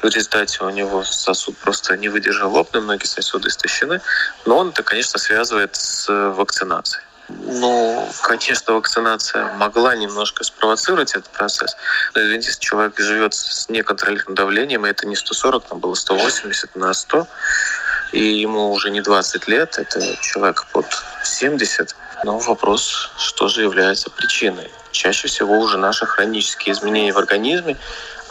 В 0.03 0.05
результате 0.05 0.65
у 0.65 0.71
него 0.71 1.05
сосуд 1.05 1.57
просто 1.59 1.97
не 1.97 2.09
выдержал 2.09 2.51
лопнул, 2.53 2.83
многие 2.83 3.07
сосуды 3.07 3.49
истощены. 3.49 4.01
Но 4.47 4.59
он 4.59 4.71
это, 4.71 4.83
конечно, 4.83 5.19
связывает 5.19 5.77
с 5.77 6.09
вакцинацией. 6.09 7.05
Ну, 7.29 8.09
конечно, 8.23 8.75
вакцинация 8.75 9.53
могла 9.55 9.95
немножко 9.95 10.43
спровоцировать 10.43 11.13
этот 11.15 11.31
процесс. 11.31 11.77
Но, 12.15 12.23
извините, 12.23 12.49
если 12.49 12.61
человек 12.61 12.99
живет 12.99 13.35
с 13.35 13.69
неконтролируемым 13.69 14.35
давлением, 14.35 14.87
и 14.87 14.91
это 14.91 15.07
не 15.07 15.17
140, 15.17 15.69
там 15.69 15.79
было 15.79 15.95
180 15.95 16.77
на 16.77 16.93
100, 16.93 17.29
и 18.13 18.41
ему 18.41 18.71
уже 18.71 18.91
не 18.91 19.01
20 19.01 19.49
лет, 19.49 19.79
это 19.79 20.01
человек 20.21 20.67
под 20.73 20.87
70, 21.25 21.95
но 22.25 22.39
вопрос, 22.39 23.11
что 23.19 23.49
же 23.49 23.63
является 23.63 24.11
причиной. 24.11 24.71
Чаще 24.93 25.29
всего 25.29 25.59
уже 25.59 25.79
наши 25.79 26.07
хронические 26.07 26.75
изменения 26.75 27.13
в 27.13 27.19
организме, 27.19 27.77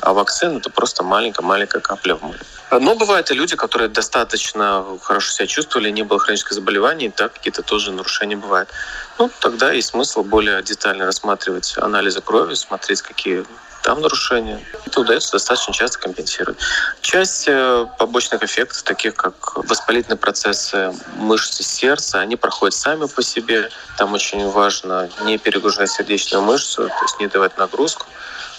а 0.01 0.13
вакцина 0.13 0.57
это 0.57 0.69
просто 0.69 1.03
маленькая-маленькая 1.03 1.79
капля 1.79 2.15
в 2.15 2.21
море. 2.23 2.39
Но 2.71 2.95
бывают 2.95 3.31
и 3.31 3.33
люди, 3.33 3.55
которые 3.55 3.89
достаточно 3.89 4.85
хорошо 5.01 5.31
себя 5.31 5.47
чувствовали, 5.47 5.89
не 5.89 6.03
было 6.03 6.19
хронических 6.19 6.53
заболеваний, 6.53 7.09
так 7.09 7.33
какие-то 7.33 7.63
тоже 7.63 7.91
нарушения 7.91 8.35
бывают. 8.35 8.69
Ну, 9.17 9.31
тогда 9.39 9.71
есть 9.71 9.89
смысл 9.89 10.23
более 10.23 10.61
детально 10.61 11.05
рассматривать 11.05 11.75
анализы 11.77 12.21
крови, 12.21 12.53
смотреть, 12.53 13.01
какие 13.01 13.43
там 13.83 14.01
нарушения. 14.01 14.63
Это 14.85 15.01
удается 15.01 15.33
достаточно 15.33 15.73
часто 15.73 15.99
компенсировать. 15.99 16.57
Часть 17.01 17.45
э, 17.47 17.85
побочных 17.97 18.43
эффектов, 18.43 18.83
таких 18.83 19.15
как 19.15 19.55
воспалительные 19.55 20.17
процессы 20.17 20.93
мышц 21.15 21.61
сердца, 21.61 22.19
они 22.19 22.35
проходят 22.35 22.75
сами 22.75 23.07
по 23.07 23.21
себе. 23.21 23.69
Там 23.97 24.13
очень 24.13 24.47
важно 24.49 25.09
не 25.21 25.37
перегружать 25.37 25.89
сердечную 25.89 26.43
мышцу, 26.43 26.87
то 26.87 27.03
есть 27.03 27.19
не 27.19 27.27
давать 27.27 27.57
нагрузку. 27.57 28.05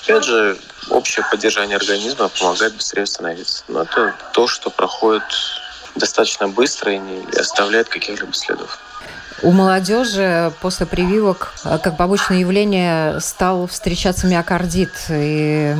Опять 0.02 0.24
же, 0.24 0.58
общее 0.88 1.24
поддержание 1.30 1.76
организма 1.76 2.28
помогает 2.28 2.74
быстрее 2.74 3.02
восстановиться. 3.02 3.64
Но 3.68 3.82
это 3.82 4.14
то, 4.32 4.46
что 4.48 4.70
проходит 4.70 5.22
достаточно 5.94 6.48
быстро 6.48 6.92
и 6.92 6.98
не 6.98 7.24
оставляет 7.38 7.88
каких-либо 7.88 8.32
следов. 8.32 8.78
У 9.42 9.52
молодежи 9.52 10.52
после 10.60 10.84
прививок 10.86 11.54
э, 11.64 11.78
как 11.82 11.96
побочное 11.96 12.38
явление 12.38 13.20
стал 13.20 13.66
встречаться 13.66 14.26
миокардит. 14.26 14.90
И 15.08 15.74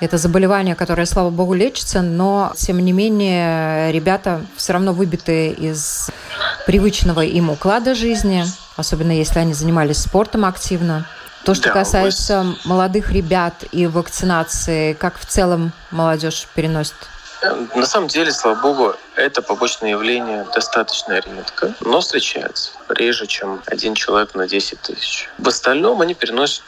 это 0.00 0.18
заболевание, 0.18 0.74
которое, 0.74 1.06
слава 1.06 1.30
богу, 1.30 1.54
лечится, 1.54 2.02
но, 2.02 2.52
тем 2.56 2.78
не 2.80 2.92
менее, 2.92 3.90
ребята 3.92 4.42
все 4.56 4.74
равно 4.74 4.92
выбиты 4.92 5.48
из 5.48 6.10
привычного 6.66 7.22
им 7.22 7.48
уклада 7.48 7.94
жизни, 7.94 8.44
особенно 8.76 9.12
если 9.12 9.38
они 9.38 9.54
занимались 9.54 9.98
спортом 9.98 10.44
активно. 10.44 11.06
То, 11.44 11.54
что 11.54 11.68
да, 11.68 11.74
касается 11.74 12.42
вы... 12.42 12.56
молодых 12.64 13.12
ребят 13.12 13.54
и 13.72 13.86
вакцинации, 13.86 14.92
как 14.92 15.18
в 15.18 15.24
целом 15.24 15.72
молодежь 15.90 16.48
переносит? 16.54 16.96
На 17.74 17.86
самом 17.86 18.08
деле, 18.08 18.32
слава 18.32 18.60
богу, 18.60 18.94
это 19.16 19.42
побочное 19.42 19.90
явление 19.90 20.46
достаточно 20.54 21.14
редко, 21.14 21.74
но 21.80 22.00
встречается 22.00 22.70
реже, 22.88 23.26
чем 23.26 23.62
один 23.66 23.94
человек 23.94 24.34
на 24.34 24.46
10 24.46 24.80
тысяч. 24.80 25.28
В 25.38 25.48
остальном 25.48 26.00
они 26.02 26.14
переносят 26.14 26.62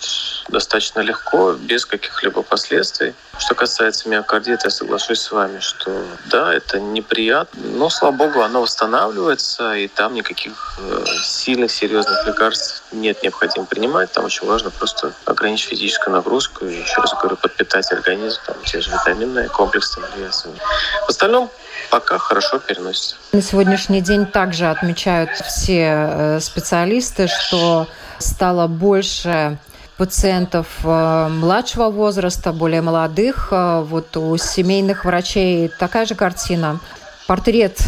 достаточно 0.48 1.00
легко, 1.00 1.52
без 1.52 1.84
каких-либо 1.84 2.42
последствий. 2.42 3.14
Что 3.38 3.54
касается 3.54 4.08
миокардита, 4.08 4.62
я 4.64 4.70
соглашусь 4.70 5.20
с 5.20 5.30
вами, 5.30 5.60
что 5.60 6.04
да, 6.26 6.52
это 6.52 6.80
неприятно, 6.80 7.60
но, 7.64 7.90
слава 7.90 8.12
богу, 8.12 8.42
оно 8.42 8.62
восстанавливается, 8.62 9.74
и 9.74 9.86
там 9.86 10.14
никаких 10.14 10.78
э, 10.80 11.04
сильных, 11.22 11.70
серьезных 11.70 12.26
лекарств 12.26 12.82
нет 12.92 13.22
необходимо 13.22 13.66
принимать. 13.66 14.10
Там 14.12 14.24
очень 14.24 14.46
важно 14.46 14.70
просто 14.70 15.12
ограничить 15.26 15.68
физическую 15.68 16.14
нагрузку 16.14 16.66
и, 16.66 16.80
еще 16.80 17.00
раз 17.00 17.12
говорю, 17.14 17.36
подпитать 17.36 17.92
организм, 17.92 18.40
там, 18.46 18.56
те 18.64 18.80
же 18.80 18.90
витаминные 18.90 19.48
комплексы. 19.48 20.00
В 20.00 21.08
остальном 21.08 21.50
пока 21.90 22.18
хорошо 22.18 22.58
переносится. 22.58 23.16
На 23.32 23.42
сегодняшний 23.42 24.00
день 24.00 24.26
также 24.26 24.66
отмечают 24.66 25.30
все 25.30 26.06
э, 26.08 26.40
специалисты, 26.40 27.28
что 27.28 27.86
стало 28.18 28.66
больше 28.66 29.58
пациентов 29.96 30.66
э, 30.84 31.28
младшего 31.28 31.90
возраста, 31.90 32.52
более 32.52 32.82
молодых. 32.82 33.48
Э, 33.50 33.80
вот 33.80 34.16
у 34.16 34.36
семейных 34.36 35.04
врачей 35.04 35.68
такая 35.78 36.06
же 36.06 36.14
картина. 36.14 36.80
Портрет 37.26 37.78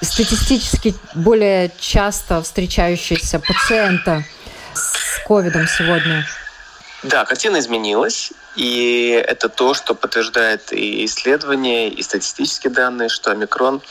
статистически 0.00 0.94
более 1.14 1.72
часто 1.80 2.40
встречающийся 2.42 3.40
пациента 3.40 4.22
с 4.74 5.26
ковидом 5.26 5.66
сегодня. 5.66 6.24
Да, 7.02 7.24
картина 7.24 7.58
изменилась. 7.58 8.32
И 8.56 9.22
это 9.26 9.48
то, 9.48 9.74
что 9.74 9.94
подтверждает 9.94 10.72
и 10.72 11.04
исследования, 11.04 11.88
и 11.88 12.02
статистические 12.02 12.72
данные, 12.72 13.08
что 13.08 13.30
омикрон 13.30 13.82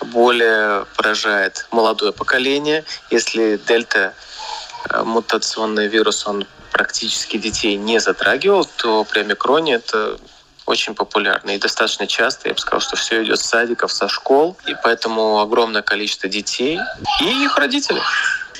более 0.00 0.86
поражает 0.96 1.66
молодое 1.70 2.12
поколение. 2.12 2.84
Если 3.10 3.60
дельта 3.66 4.14
э, 4.90 5.02
мутационный 5.02 5.88
вирус, 5.88 6.26
он 6.26 6.46
практически 6.72 7.36
детей 7.36 7.76
не 7.76 7.98
затрагивал, 7.98 8.64
то 8.64 9.04
при 9.04 9.20
омикроне 9.20 9.74
это 9.74 10.18
очень 10.66 10.94
популярно 10.94 11.52
и 11.52 11.58
достаточно 11.58 12.06
часто. 12.06 12.48
Я 12.48 12.54
бы 12.54 12.60
сказал, 12.60 12.80
что 12.80 12.96
все 12.96 13.24
идет 13.24 13.38
с 13.40 13.46
садиков, 13.46 13.92
со 13.92 14.08
школ, 14.08 14.56
и 14.66 14.74
поэтому 14.82 15.40
огромное 15.40 15.82
количество 15.82 16.28
детей 16.28 16.78
и 17.22 17.44
их 17.44 17.56
родителей. 17.56 18.02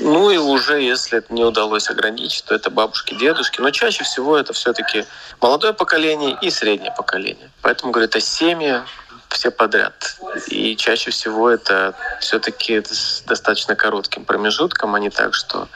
Ну 0.01 0.31
и 0.31 0.37
уже, 0.37 0.81
если 0.81 1.19
это 1.19 1.33
не 1.33 1.45
удалось 1.45 1.89
ограничить, 1.91 2.45
то 2.45 2.55
это 2.55 2.71
бабушки, 2.71 3.15
дедушки. 3.15 3.61
Но 3.61 3.71
чаще 3.71 4.05
всего 4.05 4.37
это 4.37 4.53
все-таки 4.53 5.05
молодое 5.41 5.73
поколение 5.73 6.37
и 6.41 6.51
среднее 6.51 6.93
поколение. 6.97 7.51
Поэтому, 7.63 7.93
говорю, 7.93 8.09
это 8.09 8.21
семьи, 8.21 8.83
все 9.29 9.51
подряд. 9.51 10.17
И 10.49 10.77
чаще 10.77 11.11
всего 11.11 11.51
это 11.51 11.95
все-таки 12.21 12.83
с 12.83 13.23
достаточно 13.27 13.75
коротким 13.77 14.25
промежутком, 14.25 14.95
а 14.95 15.01
не 15.01 15.11
так, 15.11 15.35
что 15.35 15.69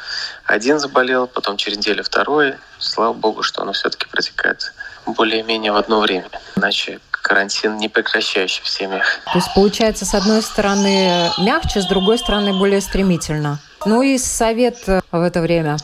один 0.45 0.79
заболел, 0.79 1.27
потом 1.27 1.57
через 1.57 1.79
неделю 1.79 2.03
второй. 2.03 2.55
Слава 2.79 3.13
богу, 3.13 3.43
что 3.43 3.63
оно 3.63 3.73
все-таки 3.73 4.07
протекает 4.07 4.73
более-менее 5.07 5.73
в 5.73 5.77
одно 5.77 6.01
время. 6.01 6.29
Иначе 6.57 7.01
карантин 7.11 7.77
не 7.77 7.89
прекращающий 7.89 8.63
в 8.63 8.69
семьях. 8.69 9.21
То 9.25 9.39
есть 9.39 9.53
получается, 9.55 10.05
с 10.05 10.15
одной 10.15 10.43
стороны 10.43 11.31
мягче, 11.39 11.81
с 11.81 11.87
другой 11.87 12.19
стороны 12.19 12.53
более 12.53 12.81
стремительно. 12.81 13.59
Ну 13.87 14.03
и 14.03 14.19
совет 14.19 14.89
э, 14.89 15.01
в 15.11 15.23
это 15.23 15.41
время? 15.41 15.79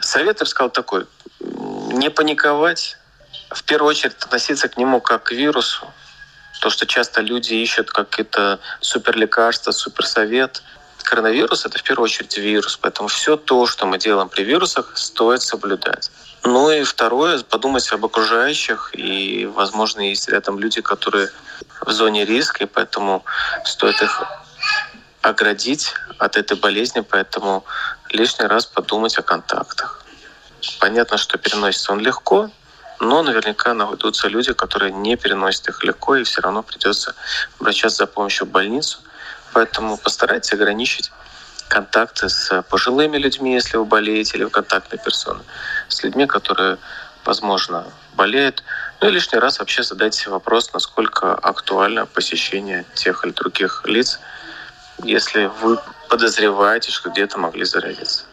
Совет, 0.00 0.40
я 0.40 0.46
сказал, 0.46 0.70
такой. 0.70 1.06
Не 1.40 2.08
паниковать, 2.08 2.96
в 3.50 3.64
первую 3.64 3.90
очередь 3.90 4.14
относиться 4.22 4.68
к 4.68 4.76
нему 4.76 5.00
как 5.00 5.24
к 5.24 5.32
вирусу. 5.32 5.86
То, 6.60 6.70
что 6.70 6.86
часто 6.86 7.20
люди 7.20 7.54
ищут 7.54 7.90
какие-то 7.90 8.60
суперлекарства, 8.80 9.72
суперсовет. 9.72 10.62
Коронавирус— 11.02 11.64
это 11.66 11.78
в 11.78 11.82
первую 11.82 12.04
очередь 12.04 12.36
вирус, 12.36 12.76
поэтому 12.76 13.08
все 13.08 13.36
то, 13.36 13.66
что 13.66 13.86
мы 13.86 13.98
делаем 13.98 14.28
при 14.28 14.42
вирусах, 14.42 14.96
стоит 14.96 15.42
соблюдать. 15.42 16.10
Ну 16.44 16.70
и 16.70 16.82
второе, 16.84 17.40
подумать 17.42 17.90
об 17.92 18.04
окружающих, 18.04 18.90
и, 18.92 19.46
возможно, 19.46 20.00
есть 20.00 20.28
рядом 20.28 20.58
люди, 20.58 20.80
которые 20.80 21.30
в 21.80 21.90
зоне 21.90 22.24
риска, 22.24 22.64
и 22.64 22.66
поэтому 22.66 23.24
стоит 23.64 24.00
их 24.02 24.22
оградить 25.22 25.94
от 26.18 26.36
этой 26.36 26.56
болезни, 26.56 27.00
поэтому 27.00 27.64
лишний 28.10 28.46
раз 28.46 28.66
подумать 28.66 29.18
о 29.18 29.22
контактах. 29.22 30.04
Понятно, 30.80 31.18
что 31.18 31.38
переносится 31.38 31.92
он 31.92 32.00
легко, 32.00 32.50
но 33.00 33.22
наверняка 33.22 33.74
найдутся 33.74 34.28
люди, 34.28 34.52
которые 34.52 34.92
не 34.92 35.16
переносят 35.16 35.68
их 35.68 35.84
легко, 35.84 36.16
и 36.16 36.24
все 36.24 36.40
равно 36.40 36.62
придется 36.62 37.14
обращаться 37.60 37.98
за 37.98 38.06
помощью 38.06 38.46
в 38.46 38.50
больницу. 38.50 38.98
Поэтому 39.52 39.96
постарайтесь 39.96 40.52
ограничить 40.52 41.10
контакты 41.68 42.28
с 42.28 42.62
пожилыми 42.62 43.18
людьми, 43.18 43.54
если 43.54 43.76
вы 43.76 43.84
болеете, 43.84 44.36
или 44.36 44.44
в 44.44 44.50
контактной 44.50 44.98
персоны, 44.98 45.42
с 45.88 46.02
людьми, 46.02 46.26
которые, 46.26 46.78
возможно, 47.24 47.86
болеют. 48.14 48.64
Ну 49.00 49.08
и 49.08 49.12
лишний 49.12 49.38
раз 49.38 49.58
вообще 49.60 49.82
задайте 49.82 50.30
вопрос, 50.30 50.72
насколько 50.72 51.34
актуально 51.34 52.06
посещение 52.06 52.84
тех 52.94 53.24
или 53.24 53.32
других 53.32 53.82
лиц, 53.86 54.18
если 55.02 55.50
вы 55.62 55.78
подозреваете, 56.08 56.90
что 56.90 57.10
где-то 57.10 57.38
могли 57.38 57.64
заразиться. 57.64 58.24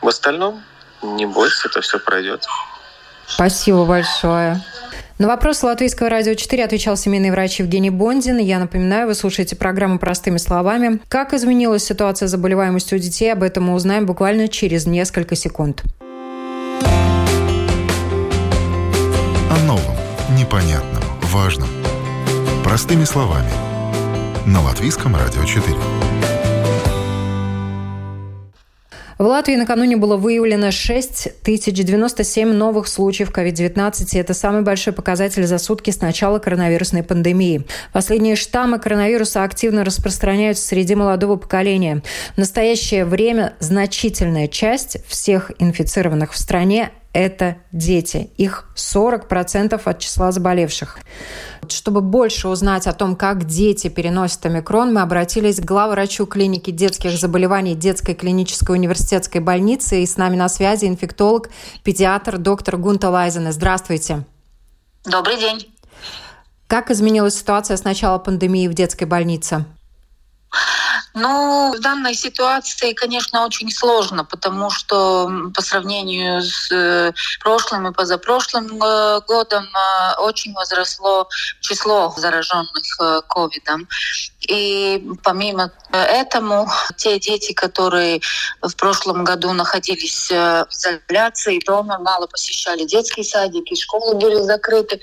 В 0.00 0.08
остальном 0.08 0.62
не 1.02 1.26
бойтесь, 1.26 1.64
это 1.64 1.80
все 1.80 1.98
пройдет. 1.98 2.46
Спасибо 3.26 3.84
большое. 3.84 4.62
На 5.18 5.28
вопрос 5.28 5.62
Латвийского 5.62 6.08
радио 6.08 6.34
4 6.34 6.64
отвечал 6.64 6.96
семейный 6.96 7.30
врач 7.30 7.60
Евгений 7.60 7.90
Бондин. 7.90 8.38
Я 8.38 8.58
напоминаю, 8.58 9.06
вы 9.06 9.14
слушаете 9.14 9.54
программу 9.54 9.98
«Простыми 9.98 10.38
словами». 10.38 10.98
Как 11.08 11.34
изменилась 11.34 11.84
ситуация 11.84 12.26
с 12.26 12.30
заболеваемостью 12.30 12.96
у 12.96 13.00
детей, 13.00 13.30
об 13.30 13.42
этом 13.42 13.64
мы 13.64 13.74
узнаем 13.74 14.06
буквально 14.06 14.48
через 14.48 14.86
несколько 14.86 15.36
секунд. 15.36 15.82
О 19.50 19.58
новом, 19.66 19.96
непонятном, 20.38 21.02
важном. 21.24 21.68
Простыми 22.64 23.04
словами. 23.04 23.69
На 24.46 24.62
Латвийском 24.62 25.14
радио 25.14 25.44
4. 25.44 25.76
В 29.18 29.22
Латвии 29.22 29.54
накануне 29.54 29.98
было 29.98 30.16
выявлено 30.16 30.70
6097 30.70 32.50
новых 32.50 32.88
случаев 32.88 33.32
COVID-19, 33.32 34.08
и 34.12 34.18
это 34.18 34.32
самый 34.32 34.62
большой 34.62 34.94
показатель 34.94 35.46
за 35.46 35.58
сутки 35.58 35.90
с 35.90 36.00
начала 36.00 36.38
коронавирусной 36.38 37.02
пандемии. 37.02 37.66
Последние 37.92 38.34
штаммы 38.34 38.78
коронавируса 38.78 39.44
активно 39.44 39.84
распространяются 39.84 40.66
среди 40.66 40.94
молодого 40.94 41.36
поколения. 41.36 42.02
В 42.34 42.38
настоящее 42.38 43.04
время 43.04 43.52
значительная 43.58 44.48
часть 44.48 45.04
всех 45.06 45.52
инфицированных 45.58 46.32
в 46.32 46.38
стране 46.38 46.90
это 47.12 47.56
дети. 47.72 48.30
Их 48.36 48.68
40% 48.76 49.80
от 49.84 49.98
числа 49.98 50.32
заболевших. 50.32 50.98
Чтобы 51.68 52.00
больше 52.00 52.48
узнать 52.48 52.86
о 52.86 52.92
том, 52.92 53.16
как 53.16 53.44
дети 53.44 53.88
переносят 53.88 54.46
омикрон, 54.46 54.94
мы 54.94 55.00
обратились 55.00 55.60
к 55.60 55.64
главврачу 55.64 56.26
клиники 56.26 56.70
детских 56.70 57.12
заболеваний 57.12 57.74
детской 57.74 58.14
клинической 58.14 58.76
университетской 58.76 59.40
больницы. 59.40 60.02
И 60.02 60.06
с 60.06 60.16
нами 60.16 60.36
на 60.36 60.48
связи 60.48 60.86
инфектолог, 60.86 61.50
педиатр 61.82 62.38
доктор 62.38 62.76
Гунта 62.76 63.10
Лайзена. 63.10 63.52
Здравствуйте. 63.52 64.24
Добрый 65.04 65.36
день. 65.38 65.66
Как 66.66 66.90
изменилась 66.90 67.36
ситуация 67.36 67.76
с 67.76 67.84
начала 67.84 68.18
пандемии 68.18 68.68
в 68.68 68.74
детской 68.74 69.04
больнице? 69.04 69.64
Ну, 71.14 71.72
в 71.76 71.80
данной 71.80 72.14
ситуации, 72.14 72.92
конечно, 72.92 73.44
очень 73.44 73.70
сложно, 73.70 74.24
потому 74.24 74.70
что 74.70 75.30
по 75.54 75.62
сравнению 75.62 76.42
с 76.42 76.70
э, 76.72 77.12
прошлым 77.40 77.88
и 77.88 77.92
позапрошлым 77.92 78.82
э, 78.82 79.20
годом 79.26 79.64
э, 79.64 80.14
очень 80.18 80.52
возросло 80.54 81.28
число 81.60 82.12
зараженных 82.16 83.26
ковидом. 83.28 83.88
И 84.48 85.02
помимо 85.22 85.70
этому, 85.92 86.68
те 86.96 87.18
дети, 87.18 87.52
которые 87.52 88.20
в 88.62 88.74
прошлом 88.76 89.24
году 89.24 89.52
находились 89.52 90.30
в 90.30 90.66
изоляции, 90.70 91.62
дома 91.64 91.98
мало 91.98 92.26
посещали 92.26 92.84
детские 92.84 93.24
садики, 93.24 93.74
школы 93.74 94.14
были 94.14 94.36
закрыты, 94.36 95.00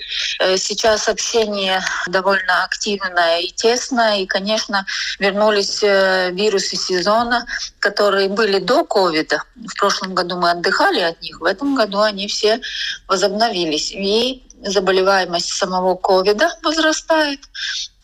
сейчас 0.56 1.08
общение 1.08 1.80
довольно 2.08 2.64
активное 2.64 3.40
и 3.40 3.48
тесное, 3.48 4.18
и, 4.18 4.26
конечно, 4.26 4.84
вернулись 5.18 5.82
Э, 5.88 6.30
вирусы 6.30 6.76
сезона, 6.76 7.46
которые 7.80 8.28
были 8.28 8.58
до 8.58 8.84
ковида. 8.84 9.42
В 9.56 9.78
прошлом 9.78 10.14
году 10.14 10.36
мы 10.36 10.50
отдыхали 10.50 11.00
от 11.00 11.20
них, 11.22 11.40
в 11.40 11.44
этом 11.44 11.74
году 11.74 12.00
они 12.00 12.28
все 12.28 12.60
возобновились. 13.06 13.92
И 13.92 14.42
заболеваемость 14.62 15.52
самого 15.52 15.94
ковида 15.94 16.50
возрастает, 16.62 17.40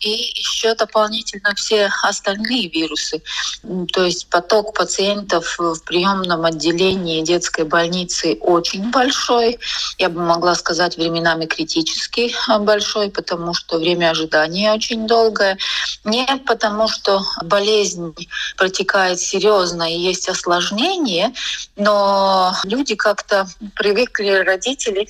и 0.05 0.33
еще 0.39 0.75
дополнительно 0.75 1.55
все 1.55 1.91
остальные 2.03 2.69
вирусы. 2.69 3.23
То 3.93 4.05
есть 4.05 4.29
поток 4.29 4.75
пациентов 4.75 5.57
в 5.59 5.83
приемном 5.85 6.45
отделении 6.45 7.23
детской 7.23 7.65
больницы 7.65 8.37
очень 8.41 8.91
большой. 8.91 9.59
Я 9.99 10.11
бы 10.11 10.21
могла 10.21 10.55
сказать 10.55 10.97
временами 10.97 11.47
критически 11.47 12.35
большой, 12.61 13.11
потому 13.11 13.55
что 13.55 13.79
время 13.79 14.11
ожидания 14.11 14.73
очень 14.73 15.07
долгое. 15.07 15.59
Не 16.05 16.27
потому, 16.47 16.89
что 16.89 17.23
болезнь 17.43 18.15
протекает 18.57 19.21
серьезно 19.21 19.85
и 19.91 19.99
есть 19.99 20.29
осложнения, 20.29 21.33
но 21.77 22.55
люди 22.65 22.95
как-то 22.95 23.49
привыкли, 23.75 24.45
родители 24.45 25.09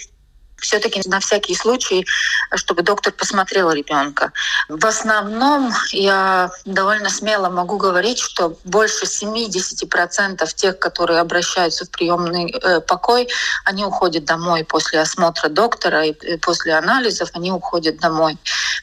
все-таки 0.57 1.03
на 1.07 1.21
всякий 1.21 1.55
случай, 1.55 2.07
чтобы 2.55 2.83
доктор 2.83 3.13
посмотрел 3.13 3.71
ребенка. 3.71 4.33
В 4.69 4.85
основном 4.87 5.73
я 5.93 6.51
довольно 6.65 7.11
смело 7.11 7.51
могу 7.51 7.77
говорить, 7.77 8.19
что 8.19 8.57
больше 8.65 9.05
70% 9.05 10.55
тех, 10.55 10.79
которые 10.79 11.21
обращаются 11.21 11.85
в 11.85 11.91
приемный 11.91 12.51
э, 12.51 12.81
покой, 12.81 13.29
они 13.65 13.85
уходят 13.85 14.25
домой 14.25 14.65
после 14.65 15.01
осмотра 15.01 15.49
доктора 15.49 16.05
и 16.07 16.37
после 16.39 16.75
анализов 16.75 17.31
они 17.35 17.53
уходят 17.53 17.99
домой. 18.01 18.39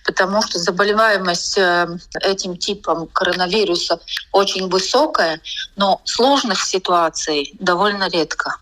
Потому 0.05 0.41
что 0.41 0.59
заболеваемость 0.59 1.57
э, 1.57 1.87
этим 2.21 2.57
типом 2.57 3.07
коронавируса 3.07 3.99
очень 4.31 4.69
высокая, 4.69 5.41
но 5.75 6.01
сложных 6.05 6.63
ситуаций 6.63 7.55
довольно 7.59 8.09
редко. 8.09 8.57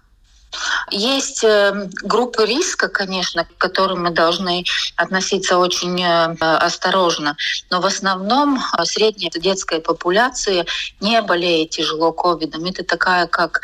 Есть 0.91 1.43
э, 1.43 1.89
группы 2.03 2.45
риска, 2.45 2.89
конечно, 2.89 3.45
к 3.45 3.57
которым 3.57 4.03
мы 4.03 4.11
должны 4.11 4.63
относиться 4.95 5.57
очень 5.57 6.01
э, 6.01 6.35
осторожно, 6.39 7.37
но 7.69 7.79
в 7.81 7.85
основном 7.85 8.57
э, 8.57 8.85
средняя 8.85 9.31
детская 9.31 9.79
популяция 9.79 10.65
не 10.99 11.21
болеет 11.21 11.71
тяжело 11.71 12.11
ковидом. 12.11 12.65
Это 12.65 12.83
такая 12.83 13.27
как 13.27 13.61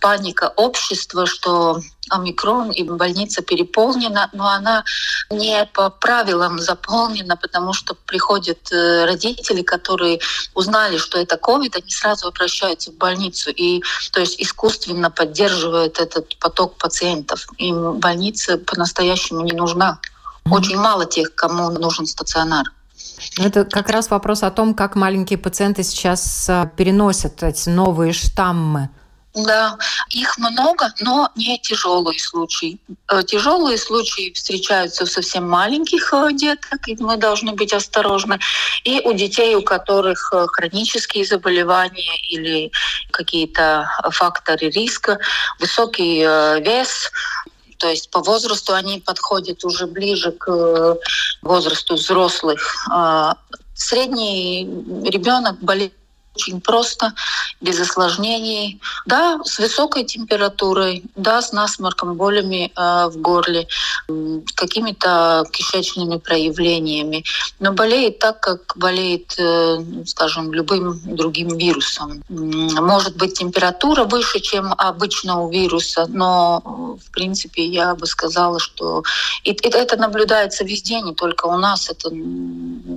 паника 0.00 0.52
общества, 0.56 1.26
что 1.26 1.80
омикрон 2.10 2.70
и 2.70 2.82
больница 2.82 3.42
переполнена, 3.42 4.28
но 4.32 4.48
она 4.48 4.84
не 5.30 5.66
по 5.72 5.90
правилам 5.90 6.58
заполнена, 6.58 7.36
потому 7.36 7.72
что 7.72 7.94
приходят 7.94 8.72
э, 8.72 9.04
родители, 9.04 9.62
которые 9.62 10.20
узнали, 10.54 10.98
что 10.98 11.18
это 11.18 11.36
ковид, 11.36 11.76
они 11.76 11.90
сразу 11.90 12.28
обращаются 12.28 12.90
в 12.90 12.96
больницу 12.96 13.50
и 13.50 13.82
то 14.12 14.20
есть 14.20 14.40
искусственно 14.40 15.10
поддерживают 15.10 15.98
этот 16.16 16.38
поток 16.38 16.76
пациентов. 16.76 17.46
Им 17.58 17.98
больница 17.98 18.58
по-настоящему 18.58 19.40
не 19.42 19.52
нужна. 19.52 19.98
Очень 20.50 20.76
мало 20.76 21.06
тех, 21.06 21.34
кому 21.34 21.70
нужен 21.70 22.06
стационар. 22.06 22.66
Это 23.38 23.64
как 23.64 23.88
раз 23.88 24.10
вопрос 24.10 24.42
о 24.42 24.50
том, 24.50 24.74
как 24.74 24.94
маленькие 24.94 25.38
пациенты 25.38 25.82
сейчас 25.82 26.48
э, 26.48 26.70
переносят 26.76 27.42
эти 27.42 27.68
новые 27.68 28.12
штаммы. 28.12 28.90
Да, 29.34 29.76
их 30.10 30.38
много, 30.38 30.92
но 31.00 31.28
не 31.34 31.58
тяжелые 31.58 32.20
случаи. 32.20 32.78
Э, 33.10 33.24
тяжелые 33.24 33.78
случаи 33.78 34.32
встречаются 34.32 35.02
у 35.02 35.06
совсем 35.06 35.48
маленьких 35.48 36.14
э, 36.14 36.28
деток, 36.32 36.86
и 36.86 36.96
мы 37.02 37.16
должны 37.16 37.52
быть 37.52 37.72
осторожны. 37.72 38.38
И 38.84 39.00
у 39.00 39.12
детей, 39.12 39.56
у 39.56 39.62
которых 39.62 40.32
э, 40.32 40.46
хронические 40.52 41.24
заболевания 41.24 42.16
или 42.30 42.70
какие-то 43.10 43.90
факторы 44.12 44.70
риска, 44.70 45.18
высокий 45.58 46.20
вес, 46.20 47.10
то 47.78 47.88
есть 47.88 48.10
по 48.10 48.20
возрасту 48.20 48.72
они 48.72 49.00
подходят 49.00 49.64
уже 49.64 49.88
ближе 49.88 50.30
к 50.30 50.96
возрасту 51.42 51.96
взрослых. 51.96 52.86
А 52.88 53.36
средний 53.74 54.64
ребенок 55.10 55.58
болеет 55.60 55.92
очень 56.34 56.60
просто, 56.60 57.12
без 57.60 57.80
осложнений. 57.80 58.80
Да, 59.06 59.40
с 59.44 59.58
высокой 59.58 60.04
температурой, 60.04 61.04
да, 61.16 61.40
с 61.40 61.52
насморком, 61.52 62.14
болями 62.14 62.72
э, 62.74 63.08
в 63.08 63.16
горле, 63.18 63.66
э, 64.08 64.40
какими-то 64.54 65.44
кишечными 65.52 66.18
проявлениями. 66.18 67.24
Но 67.60 67.72
болеет 67.72 68.18
так, 68.18 68.40
как 68.40 68.72
болеет, 68.76 69.34
э, 69.38 69.78
скажем, 70.06 70.52
любым 70.52 71.00
другим 71.04 71.56
вирусом. 71.56 72.22
Может 72.28 73.16
быть 73.16 73.38
температура 73.38 74.04
выше, 74.04 74.40
чем 74.40 74.74
обычно 74.76 75.42
у 75.42 75.50
вируса, 75.50 76.06
но 76.08 76.60
в 76.64 77.10
принципе 77.10 77.64
я 77.64 77.94
бы 77.94 78.06
сказала, 78.06 78.58
что 78.58 79.02
и, 79.44 79.50
это 79.52 79.96
наблюдается 79.96 80.64
везде, 80.64 81.00
не 81.00 81.14
только 81.14 81.46
у 81.46 81.56
нас, 81.58 81.90
это 81.90 82.10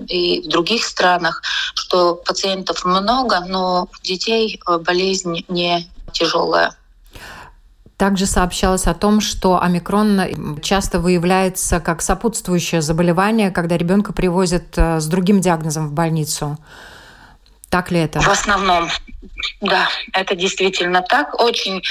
и 0.07 0.41
в 0.41 0.47
других 0.47 0.85
странах, 0.85 1.41
что 1.73 2.15
пациентов 2.15 2.85
много, 2.85 3.26
много, 3.27 3.45
но 3.47 3.83
у 3.91 4.05
детей 4.05 4.59
э, 4.67 4.77
болезнь 4.79 5.45
не 5.47 5.87
тяжелая. 6.11 6.73
Также 7.97 8.27
сообщалось 8.27 8.85
о 8.85 8.93
том, 8.93 9.21
что 9.21 9.61
омикрон 9.61 10.59
часто 10.61 10.99
выявляется 10.99 11.79
как 11.79 12.03
сопутствующее 12.03 12.81
заболевание, 12.81 13.49
когда 13.49 13.75
ребенка 13.75 14.13
привозят 14.13 14.77
э, 14.77 14.99
с 14.99 15.07
другим 15.07 15.41
диагнозом 15.41 15.89
в 15.89 15.93
больницу. 15.93 16.57
Так 17.69 17.91
ли 17.91 17.99
это? 17.99 18.21
В 18.21 18.29
основном, 18.29 18.89
да, 19.59 19.89
это 20.13 20.35
действительно 20.35 21.01
так. 21.01 21.39
Очень 21.41 21.81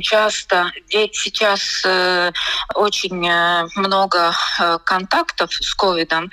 часто, 0.00 0.70
ведь 0.92 1.16
сейчас 1.16 1.82
э, 1.84 2.30
очень 2.74 3.28
э, 3.28 3.66
много 3.74 4.32
э, 4.60 4.78
контактов 4.84 5.52
с 5.52 5.74
ковидом. 5.74 6.30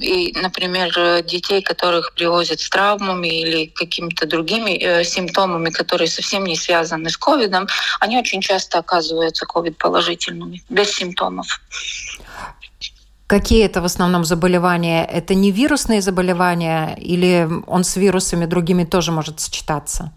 И, 0.00 0.36
например, 0.40 1.22
детей, 1.22 1.62
которых 1.62 2.14
привозят 2.14 2.60
с 2.60 2.68
травмами 2.68 3.28
или 3.28 3.66
какими-то 3.66 4.26
другими 4.26 4.78
э, 4.82 5.04
симптомами, 5.04 5.70
которые 5.70 6.08
совсем 6.08 6.44
не 6.44 6.56
связаны 6.56 7.10
с 7.10 7.16
ковидом, 7.16 7.68
они 8.00 8.18
очень 8.18 8.40
часто 8.40 8.78
оказываются 8.78 9.46
ковид 9.46 9.78
положительными, 9.78 10.62
без 10.68 10.90
симптомов. 10.92 11.60
Какие 13.26 13.64
это 13.64 13.80
в 13.80 13.84
основном 13.84 14.24
заболевания? 14.24 15.04
Это 15.04 15.34
не 15.34 15.50
вирусные 15.50 16.02
заболевания 16.02 16.94
или 16.96 17.48
он 17.66 17.84
с 17.84 17.96
вирусами 17.96 18.44
другими 18.46 18.84
тоже 18.84 19.12
может 19.12 19.40
сочетаться? 19.40 20.12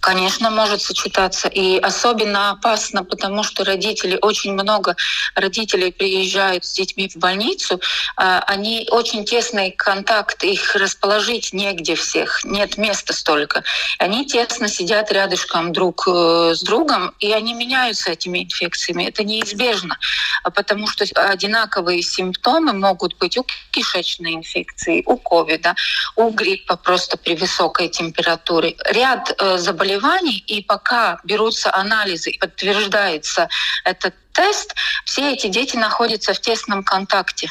Конечно, 0.00 0.48
может 0.50 0.80
сочетаться. 0.80 1.48
И 1.48 1.78
особенно 1.78 2.50
опасно, 2.50 3.04
потому 3.04 3.42
что 3.42 3.64
родители, 3.64 4.18
очень 4.20 4.54
много 4.54 4.96
родителей 5.34 5.92
приезжают 5.92 6.64
с 6.64 6.72
детьми 6.72 7.08
в 7.08 7.16
больницу, 7.16 7.80
а, 8.16 8.42
они 8.46 8.88
очень 8.90 9.26
тесный 9.26 9.72
контакт, 9.72 10.42
их 10.42 10.74
расположить 10.74 11.52
негде 11.52 11.94
всех, 11.94 12.42
нет 12.44 12.78
места 12.78 13.12
столько. 13.12 13.62
Они 13.98 14.24
тесно 14.24 14.68
сидят 14.68 15.12
рядышком 15.12 15.72
друг 15.72 16.08
э, 16.08 16.54
с 16.54 16.62
другом, 16.62 17.14
и 17.18 17.32
они 17.32 17.52
меняются 17.52 18.10
этими 18.10 18.44
инфекциями. 18.44 19.04
Это 19.04 19.22
неизбежно, 19.22 19.98
потому 20.54 20.86
что 20.86 21.04
одинаковые 21.14 22.02
симптомы 22.02 22.72
могут 22.72 23.18
быть 23.18 23.36
у 23.36 23.44
кишечной 23.70 24.34
инфекции, 24.34 25.02
у 25.06 25.16
ковида, 25.16 25.74
у 26.16 26.30
гриппа 26.30 26.76
просто 26.76 27.18
при 27.18 27.34
высокой 27.34 27.88
температуре. 27.88 28.76
Ряд 28.90 29.34
э, 29.38 29.58
заболеваний 29.58 29.89
заболеваний, 29.90 30.44
и 30.46 30.62
пока 30.62 31.18
берутся 31.24 31.74
анализы 31.74 32.30
и 32.30 32.38
подтверждается 32.38 33.48
этот 33.84 34.14
тест, 34.32 34.74
все 35.04 35.32
эти 35.32 35.48
дети 35.48 35.76
находятся 35.76 36.32
в 36.32 36.40
тесном 36.40 36.84
контакте. 36.84 37.50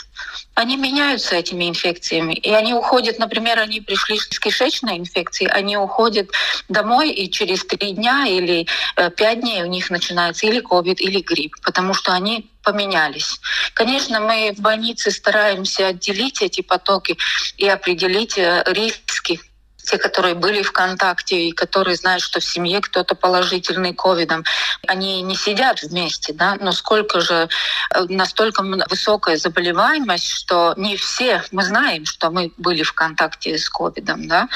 Они 0.55 0.77
меняются 0.77 1.35
этими 1.35 1.69
инфекциями, 1.69 2.33
и 2.33 2.51
они 2.51 2.73
уходят, 2.73 3.19
например, 3.19 3.59
они 3.59 3.81
пришли 3.81 4.17
с 4.17 4.39
кишечной 4.39 4.97
инфекцией, 4.97 5.51
они 5.51 5.77
уходят 5.77 6.29
домой, 6.69 7.11
и 7.11 7.29
через 7.29 7.65
три 7.65 7.91
дня 7.91 8.25
или 8.27 8.65
э, 8.95 9.09
пять 9.11 9.41
дней 9.41 9.63
у 9.63 9.67
них 9.67 9.89
начинается 9.89 10.47
или 10.47 10.61
ковид, 10.61 11.01
или 11.01 11.19
грипп, 11.21 11.55
потому 11.63 11.93
что 11.93 12.13
они 12.13 12.49
поменялись. 12.63 13.39
Конечно, 13.73 14.19
мы 14.19 14.53
в 14.55 14.61
больнице 14.61 15.11
стараемся 15.11 15.87
отделить 15.87 16.41
эти 16.41 16.61
потоки 16.61 17.17
и 17.57 17.67
определить 17.67 18.37
э, 18.37 18.63
риски 18.67 19.39
те, 19.89 19.97
которые 19.97 20.35
были 20.35 20.61
в 20.61 20.71
контакте 20.71 21.47
и 21.47 21.51
которые 21.51 21.95
знают, 21.95 22.21
что 22.21 22.39
в 22.39 22.43
семье 22.43 22.79
кто-то 22.79 23.15
положительный 23.15 23.93
ковидом, 23.93 24.43
они 24.87 25.23
не 25.23 25.35
сидят 25.35 25.81
вместе, 25.81 26.31
да, 26.33 26.57
но 26.59 26.71
сколько 26.71 27.21
же, 27.21 27.49
э, 27.95 28.03
настолько 28.07 28.61
высокая 28.61 29.37
заболеваемость, 29.37 30.29
что 30.29 30.75
не 30.77 30.95
все, 30.95 31.43
мы 31.51 31.63
знаем, 31.63 32.05
что 32.05 32.29
мы 32.29 32.51
были 32.57 32.83
в 32.83 32.93
контакте 32.93 33.57
с 33.57 33.67
ковидом, 33.67 34.27
да, 34.27 34.47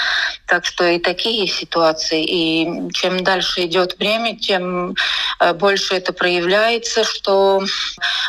так 0.45 0.65
что 0.65 0.85
и 0.85 0.99
такие 0.99 1.47
ситуации, 1.47 2.23
и 2.23 2.91
чем 2.91 3.23
дальше 3.23 3.65
идет 3.65 3.97
время, 3.97 4.37
тем 4.37 4.95
э, 5.39 5.53
больше 5.53 5.95
это 5.95 6.13
проявляется, 6.13 7.03
что 7.03 7.63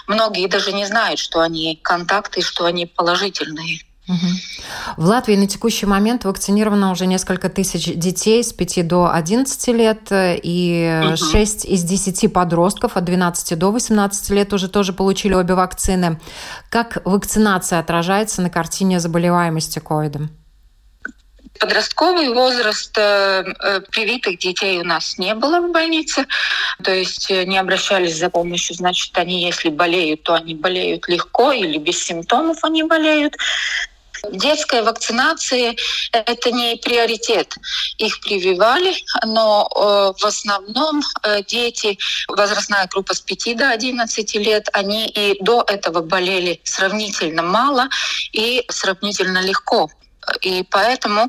многие 0.06 0.48
даже 0.48 0.72
не 0.72 0.86
знают, 0.86 1.18
что 1.18 1.40
они 1.40 1.78
контакты, 1.82 2.40
что 2.40 2.64
они 2.64 2.86
положительные. 2.86 3.80
В 4.06 5.06
Латвии 5.06 5.34
на 5.34 5.46
текущий 5.46 5.86
момент 5.86 6.24
вакцинировано 6.24 6.90
уже 6.90 7.06
несколько 7.06 7.48
тысяч 7.48 7.86
детей 7.94 8.44
с 8.44 8.52
5 8.52 8.86
до 8.86 9.10
11 9.10 9.68
лет 9.68 10.08
и 10.10 11.02
угу. 11.06 11.16
6 11.16 11.64
из 11.64 11.82
10 11.84 12.32
подростков 12.32 12.96
от 12.96 13.04
12 13.04 13.58
до 13.58 13.70
18 13.70 14.30
лет 14.30 14.52
уже 14.52 14.68
тоже 14.68 14.92
получили 14.92 15.32
обе 15.32 15.54
вакцины. 15.54 16.20
Как 16.68 17.00
вакцинация 17.04 17.78
отражается 17.78 18.42
на 18.42 18.50
картине 18.50 19.00
заболеваемости 19.00 19.78
ковидом? 19.78 20.30
Подростковый 21.58 22.30
возраст 22.34 22.92
э, 22.98 23.44
э, 23.62 23.80
привитых 23.92 24.38
детей 24.38 24.80
у 24.80 24.84
нас 24.84 25.18
не 25.18 25.34
было 25.36 25.60
в 25.60 25.70
больнице, 25.70 26.26
то 26.82 26.92
есть 26.92 27.30
э, 27.30 27.44
не 27.44 27.58
обращались 27.58 28.18
за 28.18 28.28
помощью. 28.28 28.74
Значит, 28.74 29.16
они, 29.16 29.44
если 29.44 29.68
болеют, 29.68 30.24
то 30.24 30.34
они 30.34 30.54
болеют 30.56 31.08
легко 31.08 31.52
или 31.52 31.78
без 31.78 32.02
симптомов 32.04 32.58
они 32.64 32.82
болеют. 32.82 33.36
Детская 34.30 34.82
вакцинация– 34.82 35.76
это 36.12 36.50
не 36.50 36.76
приоритет. 36.76 37.54
Их 37.98 38.20
прививали, 38.20 38.94
но 39.24 39.68
э, 39.70 40.20
в 40.20 40.24
основном 40.24 41.02
э, 41.22 41.42
дети, 41.42 41.98
возрастная 42.28 42.87
группа 42.87 43.14
с 43.14 43.20
5 43.20 43.56
до 43.56 43.70
11 43.70 44.34
лет, 44.37 44.68
они 44.72 45.06
и 45.06 45.42
до 45.42 45.64
этого 45.66 46.02
болели 46.02 46.60
сравнительно 46.64 47.42
мало 47.42 47.88
и 48.32 48.64
сравнительно 48.68 49.42
легко. 49.42 49.90
И 50.40 50.64
поэтому 50.70 51.28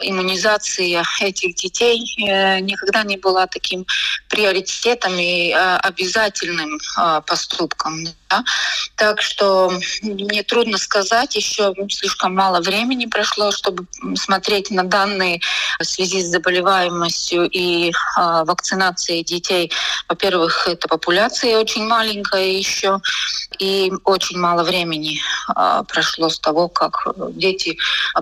иммунизация 0.00 1.04
этих 1.20 1.54
детей 1.54 2.02
э, 2.18 2.60
никогда 2.60 3.02
не 3.04 3.16
была 3.16 3.46
таким 3.46 3.86
приоритетом 4.28 5.18
и 5.18 5.50
э, 5.50 5.76
обязательным 5.76 6.78
э, 6.98 7.20
поступком. 7.26 8.04
Да? 8.32 8.44
Так 8.96 9.20
что 9.20 9.70
мне 10.02 10.42
трудно 10.42 10.78
сказать, 10.78 11.36
еще 11.36 11.74
слишком 11.90 12.34
мало 12.34 12.60
времени 12.60 13.06
прошло, 13.06 13.52
чтобы 13.52 13.86
смотреть 14.16 14.70
на 14.70 14.84
данные 14.84 15.40
в 15.78 15.84
связи 15.84 16.22
с 16.22 16.28
заболеваемостью 16.28 17.48
и 17.50 17.92
вакцинацией 18.16 19.24
детей. 19.24 19.70
Во-первых, 20.08 20.66
эта 20.68 20.88
популяция 20.88 21.58
очень 21.58 21.86
маленькая 21.86 22.52
еще, 22.52 23.00
и 23.58 23.92
очень 24.04 24.38
мало 24.38 24.62
времени 24.62 25.20
прошло 25.88 26.30
с 26.30 26.38
того, 26.38 26.68
как 26.68 27.06
дети 27.32 27.76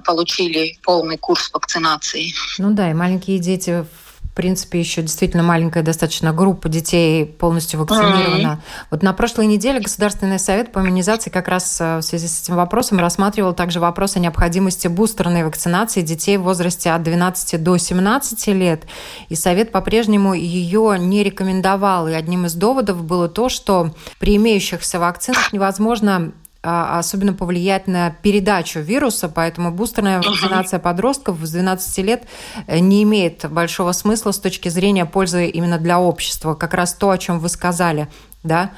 получили 0.04 0.78
полный 0.82 1.18
курс 1.18 1.50
вакцинации. 1.52 2.34
Ну 2.58 2.72
да, 2.72 2.90
и 2.90 2.94
маленькие 2.94 3.38
дети 3.38 3.82
в 3.82 4.09
принципе, 4.40 4.80
еще 4.80 5.02
действительно 5.02 5.42
маленькая 5.42 5.82
достаточно 5.82 6.32
группа 6.32 6.70
детей 6.70 7.26
полностью 7.26 7.78
вакцинирована. 7.78 8.54
Mm-hmm. 8.54 8.86
Вот 8.90 9.02
на 9.02 9.12
прошлой 9.12 9.46
неделе 9.46 9.80
Государственный 9.80 10.38
совет 10.38 10.72
по 10.72 10.78
иммунизации 10.78 11.28
как 11.28 11.46
раз 11.46 11.78
э, 11.78 11.98
в 11.98 12.02
связи 12.02 12.26
с 12.26 12.40
этим 12.40 12.56
вопросом 12.56 12.98
рассматривал 13.00 13.52
также 13.52 13.80
вопрос 13.80 14.16
о 14.16 14.18
необходимости 14.18 14.88
бустерной 14.88 15.44
вакцинации 15.44 16.00
детей 16.00 16.38
в 16.38 16.44
возрасте 16.44 16.90
от 16.92 17.02
12 17.02 17.62
до 17.62 17.76
17 17.76 18.46
лет. 18.48 18.84
И 19.28 19.34
Совет 19.34 19.72
по-прежнему 19.72 20.32
ее 20.32 20.96
не 20.98 21.22
рекомендовал. 21.22 22.08
И 22.08 22.14
одним 22.14 22.46
из 22.46 22.54
доводов 22.54 23.04
было 23.04 23.28
то, 23.28 23.50
что 23.50 23.94
при 24.18 24.36
имеющихся 24.36 24.98
вакцинах 24.98 25.52
невозможно 25.52 26.32
особенно 26.62 27.32
повлиять 27.32 27.86
на 27.86 28.10
передачу 28.10 28.80
вируса, 28.80 29.28
поэтому 29.28 29.70
бустерная 29.70 30.20
вакцинация 30.20 30.78
подростков 30.78 31.38
с 31.40 31.50
12 31.50 31.98
лет 31.98 32.24
э, 32.66 32.78
не 32.78 33.02
имеет 33.02 33.50
большого 33.50 33.92
смысла 33.92 34.32
с 34.32 34.38
точки 34.38 34.68
зрения 34.68 35.06
пользы 35.06 35.46
именно 35.48 35.78
для 35.78 35.98
общества. 35.98 36.54
Как 36.54 36.74
раз 36.74 36.94
то, 36.94 37.10
о 37.10 37.18
чем 37.18 37.38
вы 37.38 37.48
сказали, 37.48 38.08
да? 38.42 38.72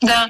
Да. 0.00 0.28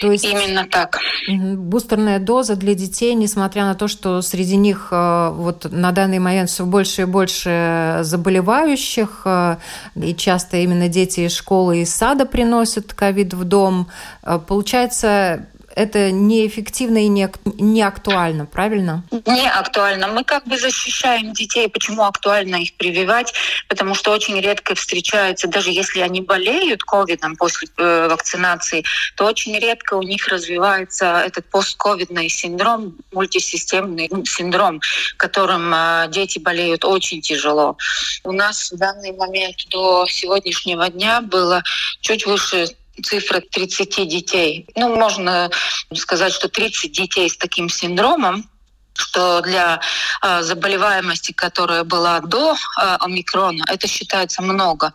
То 0.00 0.10
есть 0.10 0.24
именно 0.24 0.66
так. 0.66 0.98
Бустерная 1.28 2.18
доза 2.18 2.56
для 2.56 2.74
детей, 2.74 3.14
несмотря 3.14 3.64
на 3.64 3.74
то, 3.74 3.88
что 3.88 4.22
среди 4.22 4.56
них 4.56 4.88
э, 4.90 5.30
вот 5.32 5.70
на 5.70 5.92
данный 5.92 6.18
момент 6.18 6.50
все 6.50 6.66
больше 6.66 7.02
и 7.02 7.04
больше 7.04 7.98
заболевающих, 8.02 9.22
э, 9.24 9.56
и 9.96 10.14
часто 10.14 10.56
именно 10.58 10.88
дети 10.88 11.20
из 11.20 11.34
школы 11.34 11.82
и 11.82 11.84
сада 11.84 12.26
приносят 12.26 12.92
ковид 12.92 13.34
в 13.34 13.44
дом, 13.44 13.88
э, 14.22 14.38
получается 14.46 15.46
это 15.74 16.10
неэффективно 16.12 16.98
и 16.98 17.08
не, 17.08 17.28
не 17.44 17.82
актуально, 17.82 18.46
правильно? 18.46 19.04
Не 19.26 19.50
актуально. 19.50 20.08
Мы 20.08 20.24
как 20.24 20.46
бы 20.46 20.56
защищаем 20.56 21.32
детей. 21.32 21.68
Почему 21.68 22.04
актуально 22.04 22.56
их 22.56 22.74
прививать? 22.74 23.34
Потому 23.68 23.94
что 23.94 24.12
очень 24.12 24.40
редко 24.40 24.74
встречаются, 24.74 25.48
даже 25.48 25.70
если 25.70 26.00
они 26.00 26.20
болеют 26.20 26.82
ковидом 26.84 27.36
после 27.36 27.68
э, 27.76 28.08
вакцинации, 28.08 28.84
то 29.16 29.26
очень 29.26 29.58
редко 29.58 29.94
у 29.94 30.02
них 30.02 30.28
развивается 30.28 31.22
этот 31.26 31.50
постковидный 31.50 32.28
синдром, 32.28 32.96
мультисистемный 33.12 34.08
синдром, 34.24 34.80
которым 35.16 35.72
э, 35.74 36.06
дети 36.10 36.38
болеют 36.38 36.84
очень 36.84 37.20
тяжело. 37.20 37.76
У 38.22 38.32
нас 38.32 38.70
в 38.70 38.76
данный 38.76 39.12
момент 39.12 39.56
до 39.70 40.06
сегодняшнего 40.08 40.88
дня 40.88 41.20
было 41.20 41.62
чуть 42.00 42.26
выше 42.26 42.68
цифра 43.02 43.40
30 43.40 44.08
детей. 44.08 44.66
Ну, 44.76 44.94
можно 44.96 45.50
сказать, 45.94 46.32
что 46.32 46.48
30 46.48 46.92
детей 46.92 47.28
с 47.28 47.36
таким 47.36 47.68
синдромом, 47.68 48.48
что 48.96 49.40
для 49.40 49.80
э, 50.22 50.42
заболеваемости, 50.42 51.32
которая 51.32 51.84
была 51.84 52.20
до 52.20 52.52
э, 52.52 52.96
омикрона, 53.00 53.64
это 53.68 53.88
считается 53.88 54.42
много. 54.42 54.92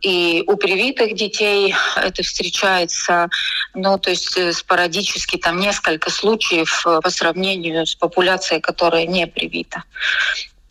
И 0.00 0.44
у 0.46 0.56
привитых 0.56 1.14
детей 1.14 1.74
это 1.96 2.22
встречается, 2.22 3.28
ну, 3.74 3.98
то 3.98 4.10
есть 4.10 4.36
э, 4.36 4.52
спорадически 4.52 5.38
там 5.38 5.58
несколько 5.58 6.10
случаев 6.10 6.86
э, 6.86 7.00
по 7.02 7.10
сравнению 7.10 7.86
с 7.86 7.94
популяцией, 7.94 8.60
которая 8.60 9.06
не 9.06 9.26
привита. 9.26 9.82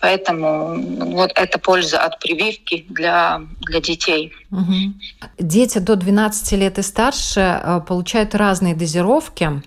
Поэтому 0.01 0.81
вот 1.13 1.31
это 1.35 1.59
польза 1.59 1.99
от 1.99 2.19
прививки 2.19 2.85
для, 2.89 3.41
для 3.61 3.79
детей. 3.79 4.33
Угу. 4.51 4.93
Дети 5.37 5.77
до 5.77 5.95
12 5.95 6.51
лет 6.53 6.79
и 6.79 6.81
старше 6.81 7.39
э, 7.39 7.81
получают 7.87 8.33
разные 8.33 8.75
дозировки, 8.75 9.61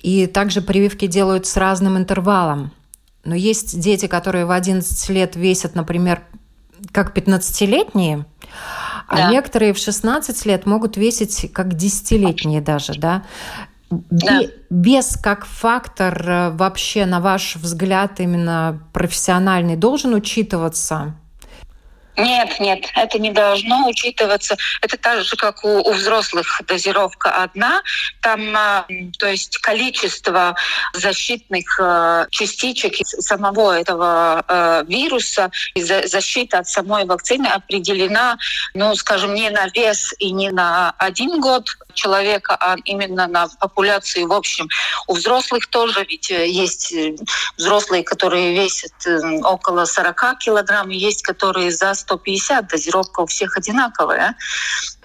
и 0.00 0.26
также 0.26 0.62
прививки 0.62 1.06
делают 1.06 1.46
с 1.46 1.56
разным 1.56 1.96
интервалом. 1.96 2.72
Но 3.24 3.36
есть 3.36 3.78
дети, 3.78 4.06
которые 4.06 4.46
в 4.46 4.50
11 4.50 5.08
лет 5.10 5.36
весят, 5.36 5.76
например, 5.76 6.22
как 6.90 7.16
15-летние, 7.16 8.26
а 9.06 9.16
да. 9.16 9.30
некоторые 9.30 9.74
в 9.74 9.78
16 9.78 10.44
лет 10.46 10.66
могут 10.66 10.96
весить 10.96 11.52
как 11.52 11.68
10-летние 11.68 12.60
даже, 12.60 12.94
да. 12.94 13.22
Да. 14.10 14.40
Без 14.70 15.16
как 15.16 15.44
фактор 15.44 16.28
э, 16.28 16.50
вообще, 16.50 17.04
на 17.04 17.20
ваш 17.20 17.56
взгляд, 17.56 18.20
именно 18.20 18.82
профессиональный 18.92 19.76
должен 19.76 20.14
учитываться? 20.14 21.14
Нет, 22.16 22.60
нет, 22.60 22.84
это 22.94 23.18
не 23.18 23.30
должно 23.30 23.88
учитываться. 23.88 24.56
Это 24.82 24.98
так 24.98 25.24
же, 25.24 25.34
как 25.36 25.64
у, 25.64 25.78
у 25.78 25.92
взрослых 25.92 26.60
дозировка 26.66 27.30
одна. 27.30 27.82
Там, 28.20 28.54
а, 28.54 28.86
то 29.18 29.28
есть 29.28 29.56
количество 29.58 30.54
защитных 30.92 31.80
а, 31.80 32.26
частичек 32.30 32.94
самого 33.06 33.78
этого 33.78 34.44
а, 34.46 34.82
вируса, 34.82 35.50
и 35.74 35.82
за, 35.82 36.06
защита 36.06 36.58
от 36.58 36.68
самой 36.68 37.06
вакцины 37.06 37.46
определена, 37.46 38.36
ну, 38.74 38.94
скажем, 38.94 39.34
не 39.34 39.48
на 39.48 39.68
вес 39.68 40.14
и 40.18 40.32
не 40.32 40.50
на 40.50 40.94
один 40.98 41.40
год 41.40 41.66
человека, 41.94 42.56
а 42.60 42.76
именно 42.84 43.26
на 43.26 43.48
популяции 43.58 44.24
в 44.24 44.32
общем. 44.32 44.68
У 45.06 45.14
взрослых 45.14 45.66
тоже 45.68 46.04
ведь 46.08 46.30
э, 46.30 46.48
есть 46.48 46.92
э, 46.92 47.16
взрослые, 47.56 48.02
которые 48.02 48.54
весят 48.54 48.92
э, 49.06 49.18
около 49.42 49.84
40 49.84 50.38
килограмм, 50.38 50.90
есть 50.90 51.22
которые 51.22 51.70
за 51.70 51.94
150, 52.02 52.68
дозировка 52.68 53.20
у 53.20 53.26
всех 53.26 53.56
одинаковая. 53.56 54.36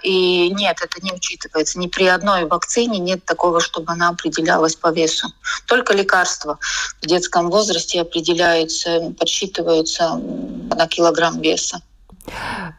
И 0.02 0.50
нет, 0.50 0.78
это 0.82 1.04
не 1.04 1.12
учитывается. 1.12 1.78
Ни 1.78 1.86
при 1.86 2.06
одной 2.06 2.44
вакцине 2.44 2.98
нет 2.98 3.24
такого, 3.24 3.60
чтобы 3.60 3.92
она 3.92 4.08
определялась 4.10 4.76
по 4.76 4.92
весу. 4.92 5.28
Только 5.66 5.94
лекарства 5.94 6.58
в 7.02 7.06
детском 7.06 7.50
возрасте 7.50 8.00
определяются, 8.00 9.14
подсчитываются 9.18 10.14
на 10.14 10.86
килограмм 10.86 11.40
веса. 11.40 11.80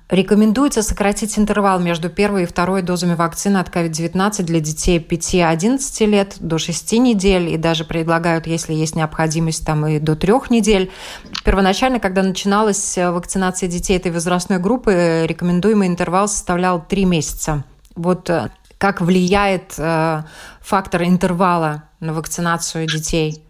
Рекомендуется 0.10 0.82
сократить 0.82 1.38
интервал 1.38 1.80
между 1.80 2.10
первой 2.10 2.44
и 2.44 2.46
второй 2.46 2.82
дозами 2.82 3.14
вакцины 3.14 3.58
от 3.58 3.70
COVID-19 3.70 4.44
для 4.44 4.60
детей 4.60 4.98
5-11 5.00 6.06
лет 6.08 6.36
до 6.40 6.58
6 6.58 6.94
недель 6.94 7.50
и 7.50 7.58
даже 7.58 7.86
предлагают, 7.86 8.48
если 8.48 8.74
есть 8.74 8.96
необходимость, 8.96 9.66
там 9.66 9.86
и 9.86 10.00
до 10.00 10.16
3 10.16 10.34
недель. 10.50 10.92
Первоначально, 11.46 12.00
когда 12.00 12.24
начиналась 12.24 12.98
вакцинация 12.98 13.70
детей 13.70 13.98
этой 13.98 14.12
возрастной 14.12 14.58
группы, 14.58 15.26
рекомендуемый 15.28 15.88
интервал 15.88 16.28
составлял 16.28 16.84
3 16.84 17.06
месяца. 17.06 17.64
Вот 17.96 18.30
э, 18.30 18.50
как 18.80 19.02
влияет 19.02 19.76
э, 19.78 20.24
фактор 20.62 21.04
интервала 21.04 21.84
на 22.00 22.14
вакцинацию 22.14 22.88
детей? 22.88 23.44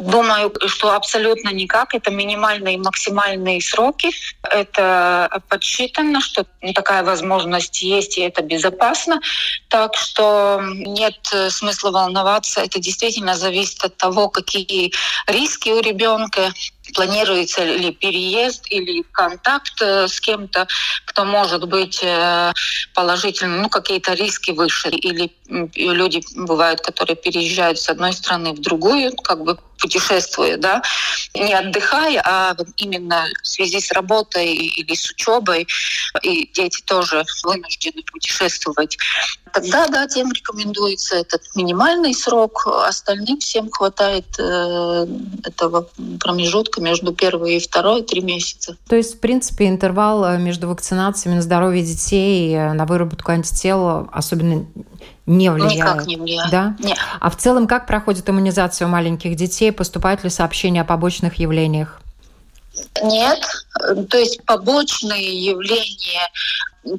Думаю, 0.00 0.52
что 0.66 0.94
абсолютно 0.94 1.50
никак. 1.50 1.94
Это 1.94 2.10
минимальные 2.10 2.76
и 2.76 2.78
максимальные 2.78 3.60
сроки. 3.60 4.10
Это 4.42 5.42
подсчитано, 5.48 6.22
что 6.22 6.46
такая 6.74 7.02
возможность 7.02 7.82
есть, 7.82 8.16
и 8.16 8.22
это 8.22 8.42
безопасно. 8.42 9.20
Так 9.68 9.94
что 9.96 10.60
нет 10.62 11.18
смысла 11.50 11.90
волноваться. 11.90 12.62
Это 12.62 12.80
действительно 12.80 13.36
зависит 13.36 13.84
от 13.84 13.96
того, 13.98 14.30
какие 14.30 14.92
риски 15.26 15.68
у 15.68 15.80
ребенка, 15.80 16.52
планируется 16.94 17.64
ли 17.64 17.92
переезд 17.92 18.66
или 18.70 19.02
контакт 19.12 19.80
э, 19.80 20.08
с 20.08 20.20
кем-то, 20.20 20.66
кто 21.06 21.24
может 21.24 21.68
быть 21.68 22.00
э, 22.02 22.52
положительным, 22.94 23.62
ну, 23.62 23.68
какие-то 23.68 24.14
риски 24.14 24.52
выше. 24.52 24.88
Или 24.90 25.32
люди 25.76 26.22
бывают, 26.36 26.80
которые 26.80 27.16
переезжают 27.16 27.78
с 27.78 27.88
одной 27.88 28.12
страны 28.12 28.52
в 28.52 28.60
другую, 28.60 29.14
как 29.16 29.42
бы 29.42 29.58
путешествуя, 29.80 30.56
да, 30.56 30.82
не 31.34 31.54
отдыхая, 31.54 32.22
а 32.24 32.56
именно 32.76 33.26
в 33.42 33.46
связи 33.46 33.80
с 33.80 33.90
работой 33.92 34.54
или 34.54 34.94
с 34.94 35.10
учебой, 35.10 35.66
и 36.22 36.50
дети 36.52 36.82
тоже 36.82 37.24
вынуждены 37.44 38.02
путешествовать, 38.12 38.96
тогда, 39.52 39.88
да, 39.88 40.06
тем 40.06 40.30
рекомендуется 40.32 41.16
этот 41.16 41.42
минимальный 41.54 42.14
срок, 42.14 42.66
остальным 42.66 43.38
всем 43.38 43.70
хватает 43.70 44.26
э, 44.38 45.06
этого 45.44 45.88
промежутка 46.20 46.79
между 46.80 47.12
первой 47.12 47.56
и 47.56 47.60
второй 47.60 48.02
три 48.02 48.20
месяца. 48.20 48.76
То 48.88 48.96
есть, 48.96 49.16
в 49.16 49.20
принципе, 49.20 49.68
интервал 49.68 50.24
э, 50.24 50.38
между 50.38 50.68
вакцинациями 50.68 51.36
на 51.36 51.42
здоровье 51.42 51.82
детей, 51.82 52.54
э, 52.54 52.72
на 52.72 52.86
выработку 52.86 53.30
антител 53.30 54.08
особенно 54.12 54.66
не 55.26 55.50
влияет. 55.50 55.74
Никак 55.74 56.06
не 56.06 56.16
влияет. 56.16 56.50
Да? 56.50 56.76
Нет. 56.80 56.98
А 57.20 57.30
в 57.30 57.36
целом, 57.36 57.66
как 57.66 57.86
проходит 57.86 58.28
иммунизация 58.28 58.86
у 58.86 58.90
маленьких 58.90 59.36
детей? 59.36 59.70
Поступают 59.72 60.24
ли 60.24 60.30
сообщения 60.30 60.80
о 60.80 60.84
побочных 60.84 61.34
явлениях? 61.34 62.00
Нет, 63.02 63.40
то 64.08 64.18
есть 64.18 64.44
побочные 64.44 65.44
явления 65.44 66.28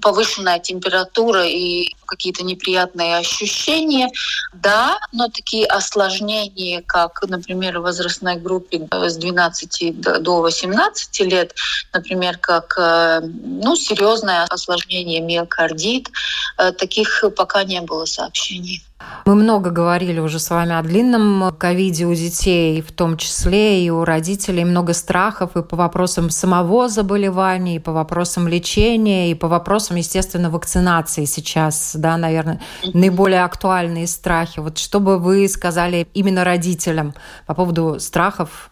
повышенная 0.01 0.59
температура 0.59 1.45
и 1.45 1.93
какие-то 2.05 2.43
неприятные 2.43 3.17
ощущения, 3.17 4.09
да, 4.53 4.99
но 5.11 5.29
такие 5.29 5.65
осложнения, 5.65 6.83
как, 6.85 7.23
например, 7.27 7.79
в 7.79 7.83
возрастной 7.83 8.35
группе 8.35 8.87
с 8.91 9.17
12 9.17 10.21
до 10.21 10.41
18 10.41 11.19
лет, 11.21 11.55
например, 11.93 12.37
как 12.37 12.75
э, 12.77 13.21
ну, 13.21 13.75
серьезное 13.75 14.43
осложнение 14.43 15.21
миокардит, 15.21 16.09
э, 16.57 16.71
таких 16.73 17.23
пока 17.35 17.63
не 17.63 17.81
было 17.81 18.05
сообщений. 18.05 18.83
Мы 19.25 19.35
много 19.35 19.69
говорили 19.69 20.19
уже 20.19 20.39
с 20.39 20.49
вами 20.49 20.77
о 20.77 20.81
длинном 20.81 21.55
ковиде 21.57 22.05
у 22.05 22.13
детей, 22.13 22.81
в 22.81 22.91
том 22.91 23.17
числе 23.17 23.83
и 23.83 23.89
у 23.89 24.03
родителей, 24.03 24.65
много 24.65 24.93
страхов 24.93 25.55
и 25.55 25.63
по 25.63 25.75
вопросам 25.75 26.29
самого 26.29 26.89
заболевания, 26.89 27.75
и 27.75 27.79
по 27.79 27.91
вопросам 27.91 28.47
лечения, 28.47 29.31
и 29.31 29.35
по 29.35 29.47
вопросам, 29.47 29.70
естественно, 29.95 30.49
вакцинации 30.49 31.25
сейчас, 31.25 31.91
да, 31.95 32.17
наверное, 32.17 32.59
наиболее 32.93 33.43
актуальные 33.43 34.07
страхи. 34.07 34.59
Вот 34.59 34.77
что 34.77 34.99
бы 34.99 35.17
вы 35.17 35.47
сказали 35.47 36.07
именно 36.13 36.43
родителям 36.43 37.13
по 37.45 37.53
поводу 37.53 37.99
страхов 37.99 38.71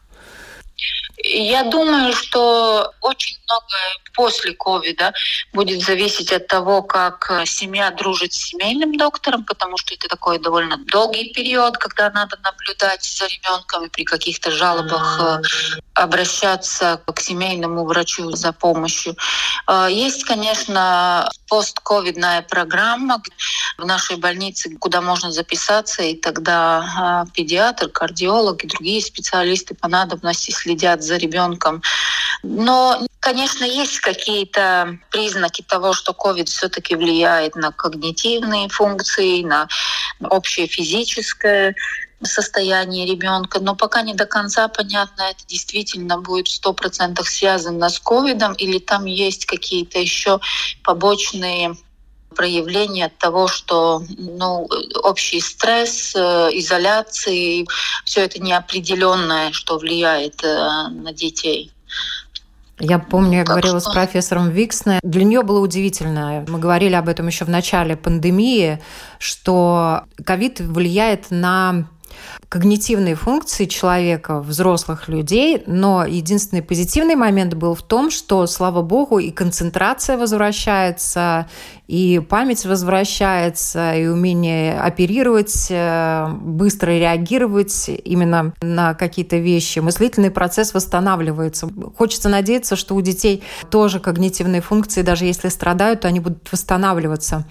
я 1.24 1.64
думаю, 1.64 2.14
что 2.14 2.94
очень 3.02 3.38
многое 3.46 4.00
после 4.14 4.54
ковида 4.54 5.14
будет 5.54 5.82
зависеть 5.82 6.32
от 6.32 6.48
того, 6.48 6.82
как 6.82 7.30
э, 7.32 7.46
семья 7.46 7.92
дружит 7.92 8.34
с 8.34 8.50
семейным 8.50 8.98
доктором, 8.98 9.46
потому 9.46 9.78
что 9.78 9.94
это 9.94 10.08
такой 10.08 10.40
довольно 10.40 10.78
долгий 10.78 11.32
период, 11.34 11.78
когда 11.78 12.10
надо 12.10 12.38
наблюдать 12.44 13.04
за 13.04 13.28
ребенком 13.28 13.86
и 13.86 13.90
при 13.90 14.04
каких-то 14.04 14.52
жалобах 14.52 15.20
э, 15.22 15.42
обращаться 15.94 17.02
к 17.06 17.20
семейному 17.20 17.86
врачу 17.86 18.32
за 18.32 18.52
помощью. 18.52 19.16
Э, 19.68 19.88
есть, 19.90 20.24
конечно, 20.24 21.30
постковидная 21.48 22.42
программа 22.42 23.22
в 23.78 23.86
нашей 23.86 24.18
больнице, 24.18 24.76
куда 24.78 25.02
можно 25.02 25.32
записаться, 25.32 26.04
и 26.04 26.16
тогда 26.16 27.26
педиатр, 27.34 27.90
кардиолог 27.90 28.64
и 28.64 28.68
другие 28.68 29.02
специалисты 29.02 29.76
по 29.76 29.88
надобности 29.88 30.52
следят 30.52 31.02
за 31.04 31.09
ребенком. 31.18 31.82
Но, 32.44 33.02
конечно, 33.20 33.66
есть 33.66 34.00
какие-то 34.00 34.98
признаки 35.12 35.62
того, 35.62 35.94
что 35.94 36.14
COVID 36.14 36.46
все-таки 36.46 36.96
влияет 36.96 37.56
на 37.56 37.72
когнитивные 37.72 38.70
функции, 38.70 39.44
на 39.44 39.68
общее 40.22 40.68
физическое 40.68 41.76
состояние 42.24 43.06
ребенка, 43.06 43.60
но 43.60 43.76
пока 43.76 44.02
не 44.02 44.14
до 44.14 44.26
конца 44.26 44.68
понятно, 44.68 45.24
это 45.24 45.46
действительно 45.48 46.18
будет 46.18 46.50
сто 46.50 46.74
процентов 46.74 47.30
связано 47.30 47.90
с 47.90 48.00
ковидом 48.00 48.54
или 48.54 48.80
там 48.80 49.06
есть 49.06 49.46
какие-то 49.46 50.00
еще 50.00 50.40
побочные 50.84 51.76
проявление 52.36 53.12
того, 53.18 53.48
что 53.48 54.04
ну, 54.18 54.68
общий 55.04 55.42
стресс, 55.42 56.14
э, 56.16 56.50
изоляции, 56.54 57.68
все 58.06 58.22
это 58.22 58.42
неопределенное, 58.42 59.52
что 59.52 59.78
влияет 59.78 60.44
э, 60.44 60.88
на 60.90 61.12
детей. 61.14 61.72
Я 62.80 62.98
помню, 63.00 63.40
я 63.40 63.44
так 63.44 63.50
говорила 63.50 63.80
что... 63.80 63.90
с 63.90 63.94
профессором 63.94 64.50
Виксне. 64.52 65.00
Для 65.04 65.24
нее 65.24 65.44
было 65.44 65.60
удивительно. 65.60 66.46
Мы 66.48 66.60
говорили 66.60 66.94
об 66.94 67.10
этом 67.10 67.28
еще 67.28 67.46
в 67.46 67.50
начале 67.50 67.98
пандемии, 67.98 68.82
что 69.18 70.04
ковид 70.24 70.62
влияет 70.62 71.30
на 71.30 71.90
когнитивные 72.50 73.16
функции 73.16 73.66
человека, 73.66 74.40
взрослых 74.40 75.08
людей, 75.08 75.64
но 75.68 76.06
единственный 76.06 76.62
позитивный 76.62 77.16
момент 77.16 77.54
был 77.54 77.76
в 77.76 77.84
том, 77.84 78.10
что, 78.10 78.48
слава 78.48 78.82
богу, 78.82 79.20
и 79.20 79.32
концентрация 79.32 80.18
возвращается, 80.18 81.48
и 81.88 82.20
память 82.20 82.66
возвращается, 82.66 83.94
и 83.96 84.08
умение 84.08 84.80
оперировать, 84.80 85.68
э, 85.70 86.28
быстро 86.42 86.92
реагировать 86.92 87.90
именно 88.04 88.54
на 88.62 88.94
какие-то 88.94 89.38
вещи. 89.38 89.80
Мыслительный 89.80 90.32
процесс 90.32 90.74
восстанавливается. 90.74 91.70
Хочется 91.98 92.30
надеяться, 92.30 92.76
что 92.76 92.96
у 92.96 93.02
детей 93.02 93.44
тоже 93.70 94.00
когнитивные 94.00 94.62
функции, 94.62 95.02
даже 95.02 95.26
если 95.26 95.50
страдают, 95.50 96.02
то 96.02 96.08
они 96.08 96.20
будут 96.20 96.52
восстанавливаться. 96.52 97.46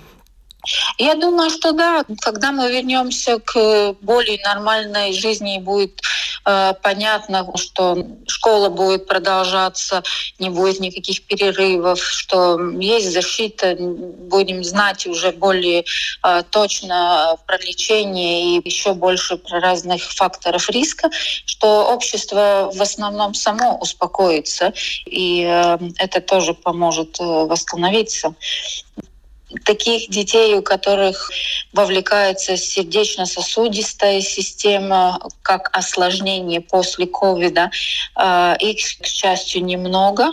Я 0.98 1.14
думаю, 1.14 1.50
что 1.50 1.72
да, 1.72 2.04
когда 2.20 2.52
мы 2.52 2.70
вернемся 2.70 3.38
к 3.38 3.94
более 4.00 4.40
нормальной 4.42 5.12
жизни 5.12 5.58
будет 5.58 6.00
э, 6.44 6.74
понятно, 6.82 7.46
что 7.56 7.96
школа 8.26 8.68
будет 8.68 9.06
продолжаться, 9.06 10.02
не 10.38 10.50
будет 10.50 10.80
никаких 10.80 11.22
перерывов, 11.22 12.02
что 12.02 12.58
есть 12.78 13.12
защита, 13.12 13.76
будем 13.78 14.64
знать 14.64 15.06
уже 15.06 15.32
более 15.32 15.84
э, 16.24 16.42
точно 16.50 17.36
про 17.46 17.58
лечение 17.58 18.58
и 18.58 18.68
еще 18.68 18.94
больше 18.94 19.36
про 19.36 19.60
разных 19.60 20.02
факторов 20.02 20.68
риска, 20.70 21.10
что 21.44 21.92
общество 21.92 22.70
в 22.74 22.82
основном 22.82 23.34
само 23.34 23.78
успокоится, 23.78 24.72
и 25.06 25.44
э, 25.44 25.78
это 25.98 26.20
тоже 26.20 26.54
поможет 26.54 27.20
э, 27.20 27.24
восстановиться 27.24 28.34
таких 29.64 30.10
детей, 30.10 30.54
у 30.54 30.62
которых 30.62 31.30
вовлекается 31.72 32.56
сердечно-сосудистая 32.56 34.20
система, 34.20 35.20
как 35.42 35.70
осложнение 35.76 36.60
после 36.60 37.06
ковида, 37.06 37.70
а, 38.14 38.56
их, 38.60 38.76
к 39.00 39.06
счастью, 39.06 39.64
немного. 39.64 40.32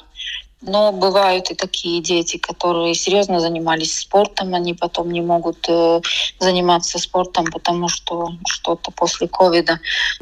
Но 0.67 0.91
бывают 0.91 1.51
и 1.51 1.53
такие 1.53 2.01
дети, 2.01 2.37
которые 2.37 2.95
серьезно 2.95 3.39
занимались 3.39 3.99
спортом, 3.99 4.55
они 4.55 4.73
потом 4.73 5.11
не 5.11 5.21
могут 5.21 5.63
э, 5.67 6.01
заниматься 6.39 6.97
спортом, 6.97 7.45
потому 7.51 7.87
что 7.87 8.31
что-то 8.47 8.89
после 8.89 9.27
ковида 9.27 9.79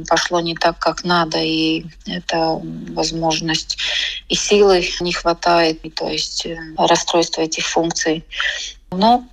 пошло 0.10 0.41
не 0.41 0.56
так, 0.56 0.79
как 0.79 1.06
надо, 1.06 1.38
и 1.38 1.86
это 2.08 2.60
возможность 2.89 3.77
и 4.27 4.36
силы 4.36 4.86
не 4.99 5.13
хватает, 5.13 5.79
и, 5.86 5.89
то 5.89 6.10
есть 6.10 6.45
э, 6.45 6.58
расстройство 6.77 7.41
этих 7.41 7.65
функций. 7.65 8.25
Но 8.93 9.25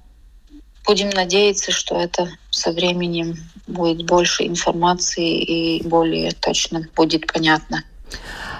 будем 0.86 1.10
надеяться, 1.10 1.72
что 1.72 2.00
это 2.00 2.28
со 2.50 2.72
временем 2.72 3.36
будет 3.66 4.06
больше 4.06 4.46
информации 4.46 5.42
и 5.42 5.86
более 5.86 6.32
точно 6.32 6.86
будет 6.94 7.32
понятно. 7.32 7.84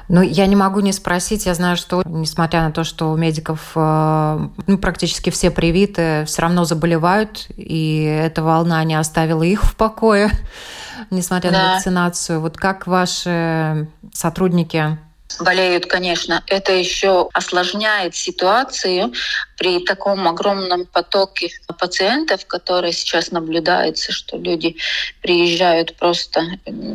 Ну, 0.08 0.22
я 0.22 0.46
не 0.46 0.56
могу 0.56 0.80
не 0.80 0.92
спросить. 0.92 1.46
Я 1.46 1.54
знаю, 1.54 1.76
что, 1.76 2.02
несмотря 2.04 2.62
на 2.62 2.72
то, 2.72 2.82
что 2.82 3.12
у 3.12 3.16
медиков 3.16 3.72
э, 3.76 4.48
ну, 4.66 4.78
практически 4.78 5.30
все 5.30 5.52
привиты, 5.52 6.24
все 6.26 6.42
равно 6.42 6.64
заболевают, 6.64 7.46
и 7.56 8.02
эта 8.02 8.42
волна 8.42 8.82
не 8.82 8.96
оставила 8.96 9.44
их 9.44 9.62
в 9.62 9.76
покое, 9.76 10.32
несмотря 11.10 11.52
да. 11.52 11.62
на 11.62 11.74
вакцинацию. 11.74 12.40
Вот 12.40 12.56
как 12.56 12.88
ваши 12.88 13.88
сотрудники 14.12 14.98
болеют, 15.38 15.86
конечно, 15.86 16.42
это 16.46 16.72
еще 16.72 17.28
осложняет 17.32 18.14
ситуацию. 18.14 19.12
При 19.56 19.84
таком 19.84 20.26
огромном 20.26 20.86
потоке 20.86 21.50
пациентов, 21.78 22.46
которые 22.46 22.92
сейчас 22.94 23.30
наблюдается, 23.30 24.10
что 24.10 24.38
люди 24.38 24.76
приезжают 25.20 25.96
просто 25.96 26.42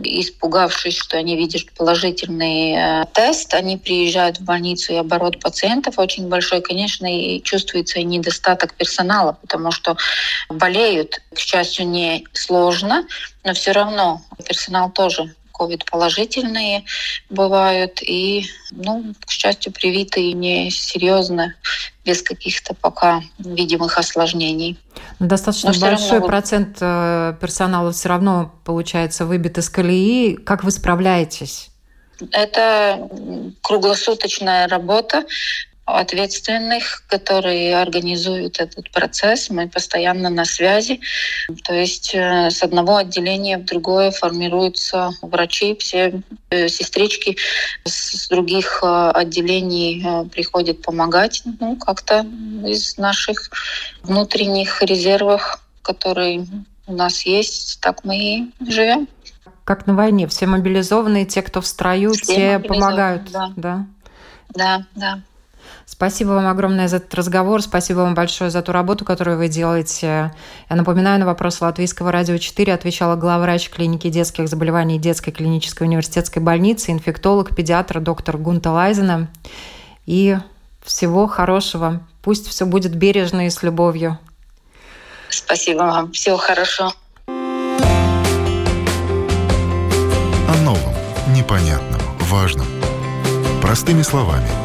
испугавшись, 0.04 0.98
что 0.98 1.18
они 1.18 1.38
видят 1.38 1.72
положительный 1.78 2.74
э, 2.74 3.06
тест, 3.14 3.54
они 3.54 3.78
приезжают 3.78 4.40
в 4.40 4.44
больницу, 4.44 4.94
и 4.94 4.98
оборот 4.98 5.40
пациентов 5.40 6.00
очень 6.00 6.28
большой, 6.28 6.62
конечно, 6.62 7.06
и 7.06 7.42
чувствуется 7.44 8.00
и 8.00 8.04
недостаток 8.04 8.74
персонала, 8.74 9.38
потому 9.42 9.72
что 9.72 9.96
болеют, 10.50 11.22
к 11.34 11.40
счастью, 11.40 11.88
не 11.88 12.26
сложно, 12.34 13.06
но 13.44 13.54
все 13.54 13.72
равно 13.72 14.22
персонал 14.44 14.92
тоже 14.92 15.36
ковид-положительные 15.58 16.84
бывают, 17.30 18.02
и, 18.02 18.46
ну, 18.72 19.14
к 19.26 19.32
счастью, 19.32 19.72
привитые 19.72 20.34
не 20.34 20.70
серьезно, 20.70 21.56
без 22.04 22.22
каких-то 22.22 22.74
пока 22.74 23.22
видимых 23.40 23.98
осложнений. 23.98 24.78
Ну, 25.20 25.28
достаточно 25.28 25.72
Но 25.74 25.80
большой 25.80 26.12
равно... 26.12 26.28
процент 26.28 26.78
э, 26.82 27.36
персонала 27.40 27.92
все 27.92 28.10
равно, 28.10 28.54
получается, 28.64 29.26
выбит 29.26 29.58
из 29.58 29.70
колеи. 29.70 30.36
Как 30.36 30.64
вы 30.64 30.72
справляетесь? 30.72 31.70
Это 32.32 33.10
круглосуточная 33.62 34.68
работа 34.68 35.26
ответственных, 35.86 37.04
которые 37.08 37.78
организуют 37.78 38.60
этот 38.60 38.90
процесс. 38.92 39.50
Мы 39.52 39.70
постоянно 39.70 40.30
на 40.30 40.46
связи. 40.46 41.00
То 41.64 41.74
есть 41.74 42.14
э, 42.16 42.50
с 42.50 42.64
одного 42.64 42.98
отделения 42.98 43.60
в 43.60 43.66
другое 43.66 44.10
формируются 44.10 45.12
врачи, 45.22 45.76
все 45.80 46.22
э, 46.50 46.68
сестрички 46.70 47.38
с 47.84 48.28
других 48.30 48.80
э, 48.84 49.12
отделений 49.14 50.30
приходят 50.30 50.82
помогать. 50.82 51.44
Ну, 51.60 51.76
как-то 51.76 52.26
из 52.66 52.98
наших 52.98 53.52
внутренних 54.02 54.82
резервов, 54.82 55.60
которые 55.84 56.48
у 56.88 56.94
нас 56.94 57.26
есть, 57.28 57.80
так 57.82 58.04
мы 58.04 58.18
и 58.18 58.52
живем. 58.68 59.08
Как 59.64 59.86
на 59.86 59.96
войне, 59.96 60.28
все 60.28 60.48
мобилизованные, 60.48 61.26
те, 61.26 61.42
кто 61.44 61.62
в 61.62 61.68
строю, 61.68 62.14
все 62.14 62.36
те 62.36 62.60
помогают. 62.60 63.32
Да. 63.32 63.54
да. 63.56 63.86
Да, 64.50 64.86
да. 64.96 65.22
Спасибо 65.86 66.30
вам 66.30 66.48
огромное 66.48 66.88
за 66.88 66.98
этот 66.98 67.14
разговор. 67.14 67.62
Спасибо 67.62 68.00
вам 68.00 68.16
большое 68.16 68.50
за 68.50 68.62
ту 68.64 68.72
работу, 68.72 69.06
которую 69.06 69.38
вы 69.38 69.48
делаете. 69.48 70.34
Я 70.70 70.76
напоминаю, 70.76 71.20
на 71.20 71.28
вопрос 71.28 71.62
Латвийского 71.62 72.12
радио 72.12 72.38
4 72.38 72.74
отвечала 72.74 73.16
главврач 73.16 73.70
клиники 73.70 74.10
детских 74.10 74.48
заболеваний 74.48 74.98
детской 74.98 75.32
клинической 75.32 75.86
университетской 75.86 76.42
больницы, 76.42 76.92
инфектолог, 76.92 77.56
педиатр 77.56 78.00
доктор 78.00 78.38
Гунта 78.38 78.72
Лайзена. 78.72 79.28
И 80.08 80.38
всего 80.84 81.28
хорошего. 81.28 82.02
Пусть 82.24 82.48
все 82.48 82.66
будет 82.66 82.96
бережно 82.96 83.46
и 83.46 83.52
с 83.52 83.62
любовью. 83.62 84.18
Спасибо 85.30 85.82
вам. 85.82 86.12
Всего 86.14 86.38
хорошего. 86.38 86.94
О 90.48 90.56
новом, 90.64 90.96
непонятном, 91.28 92.02
важном. 92.22 92.68
Простыми 93.62 94.02
словами– 94.02 94.50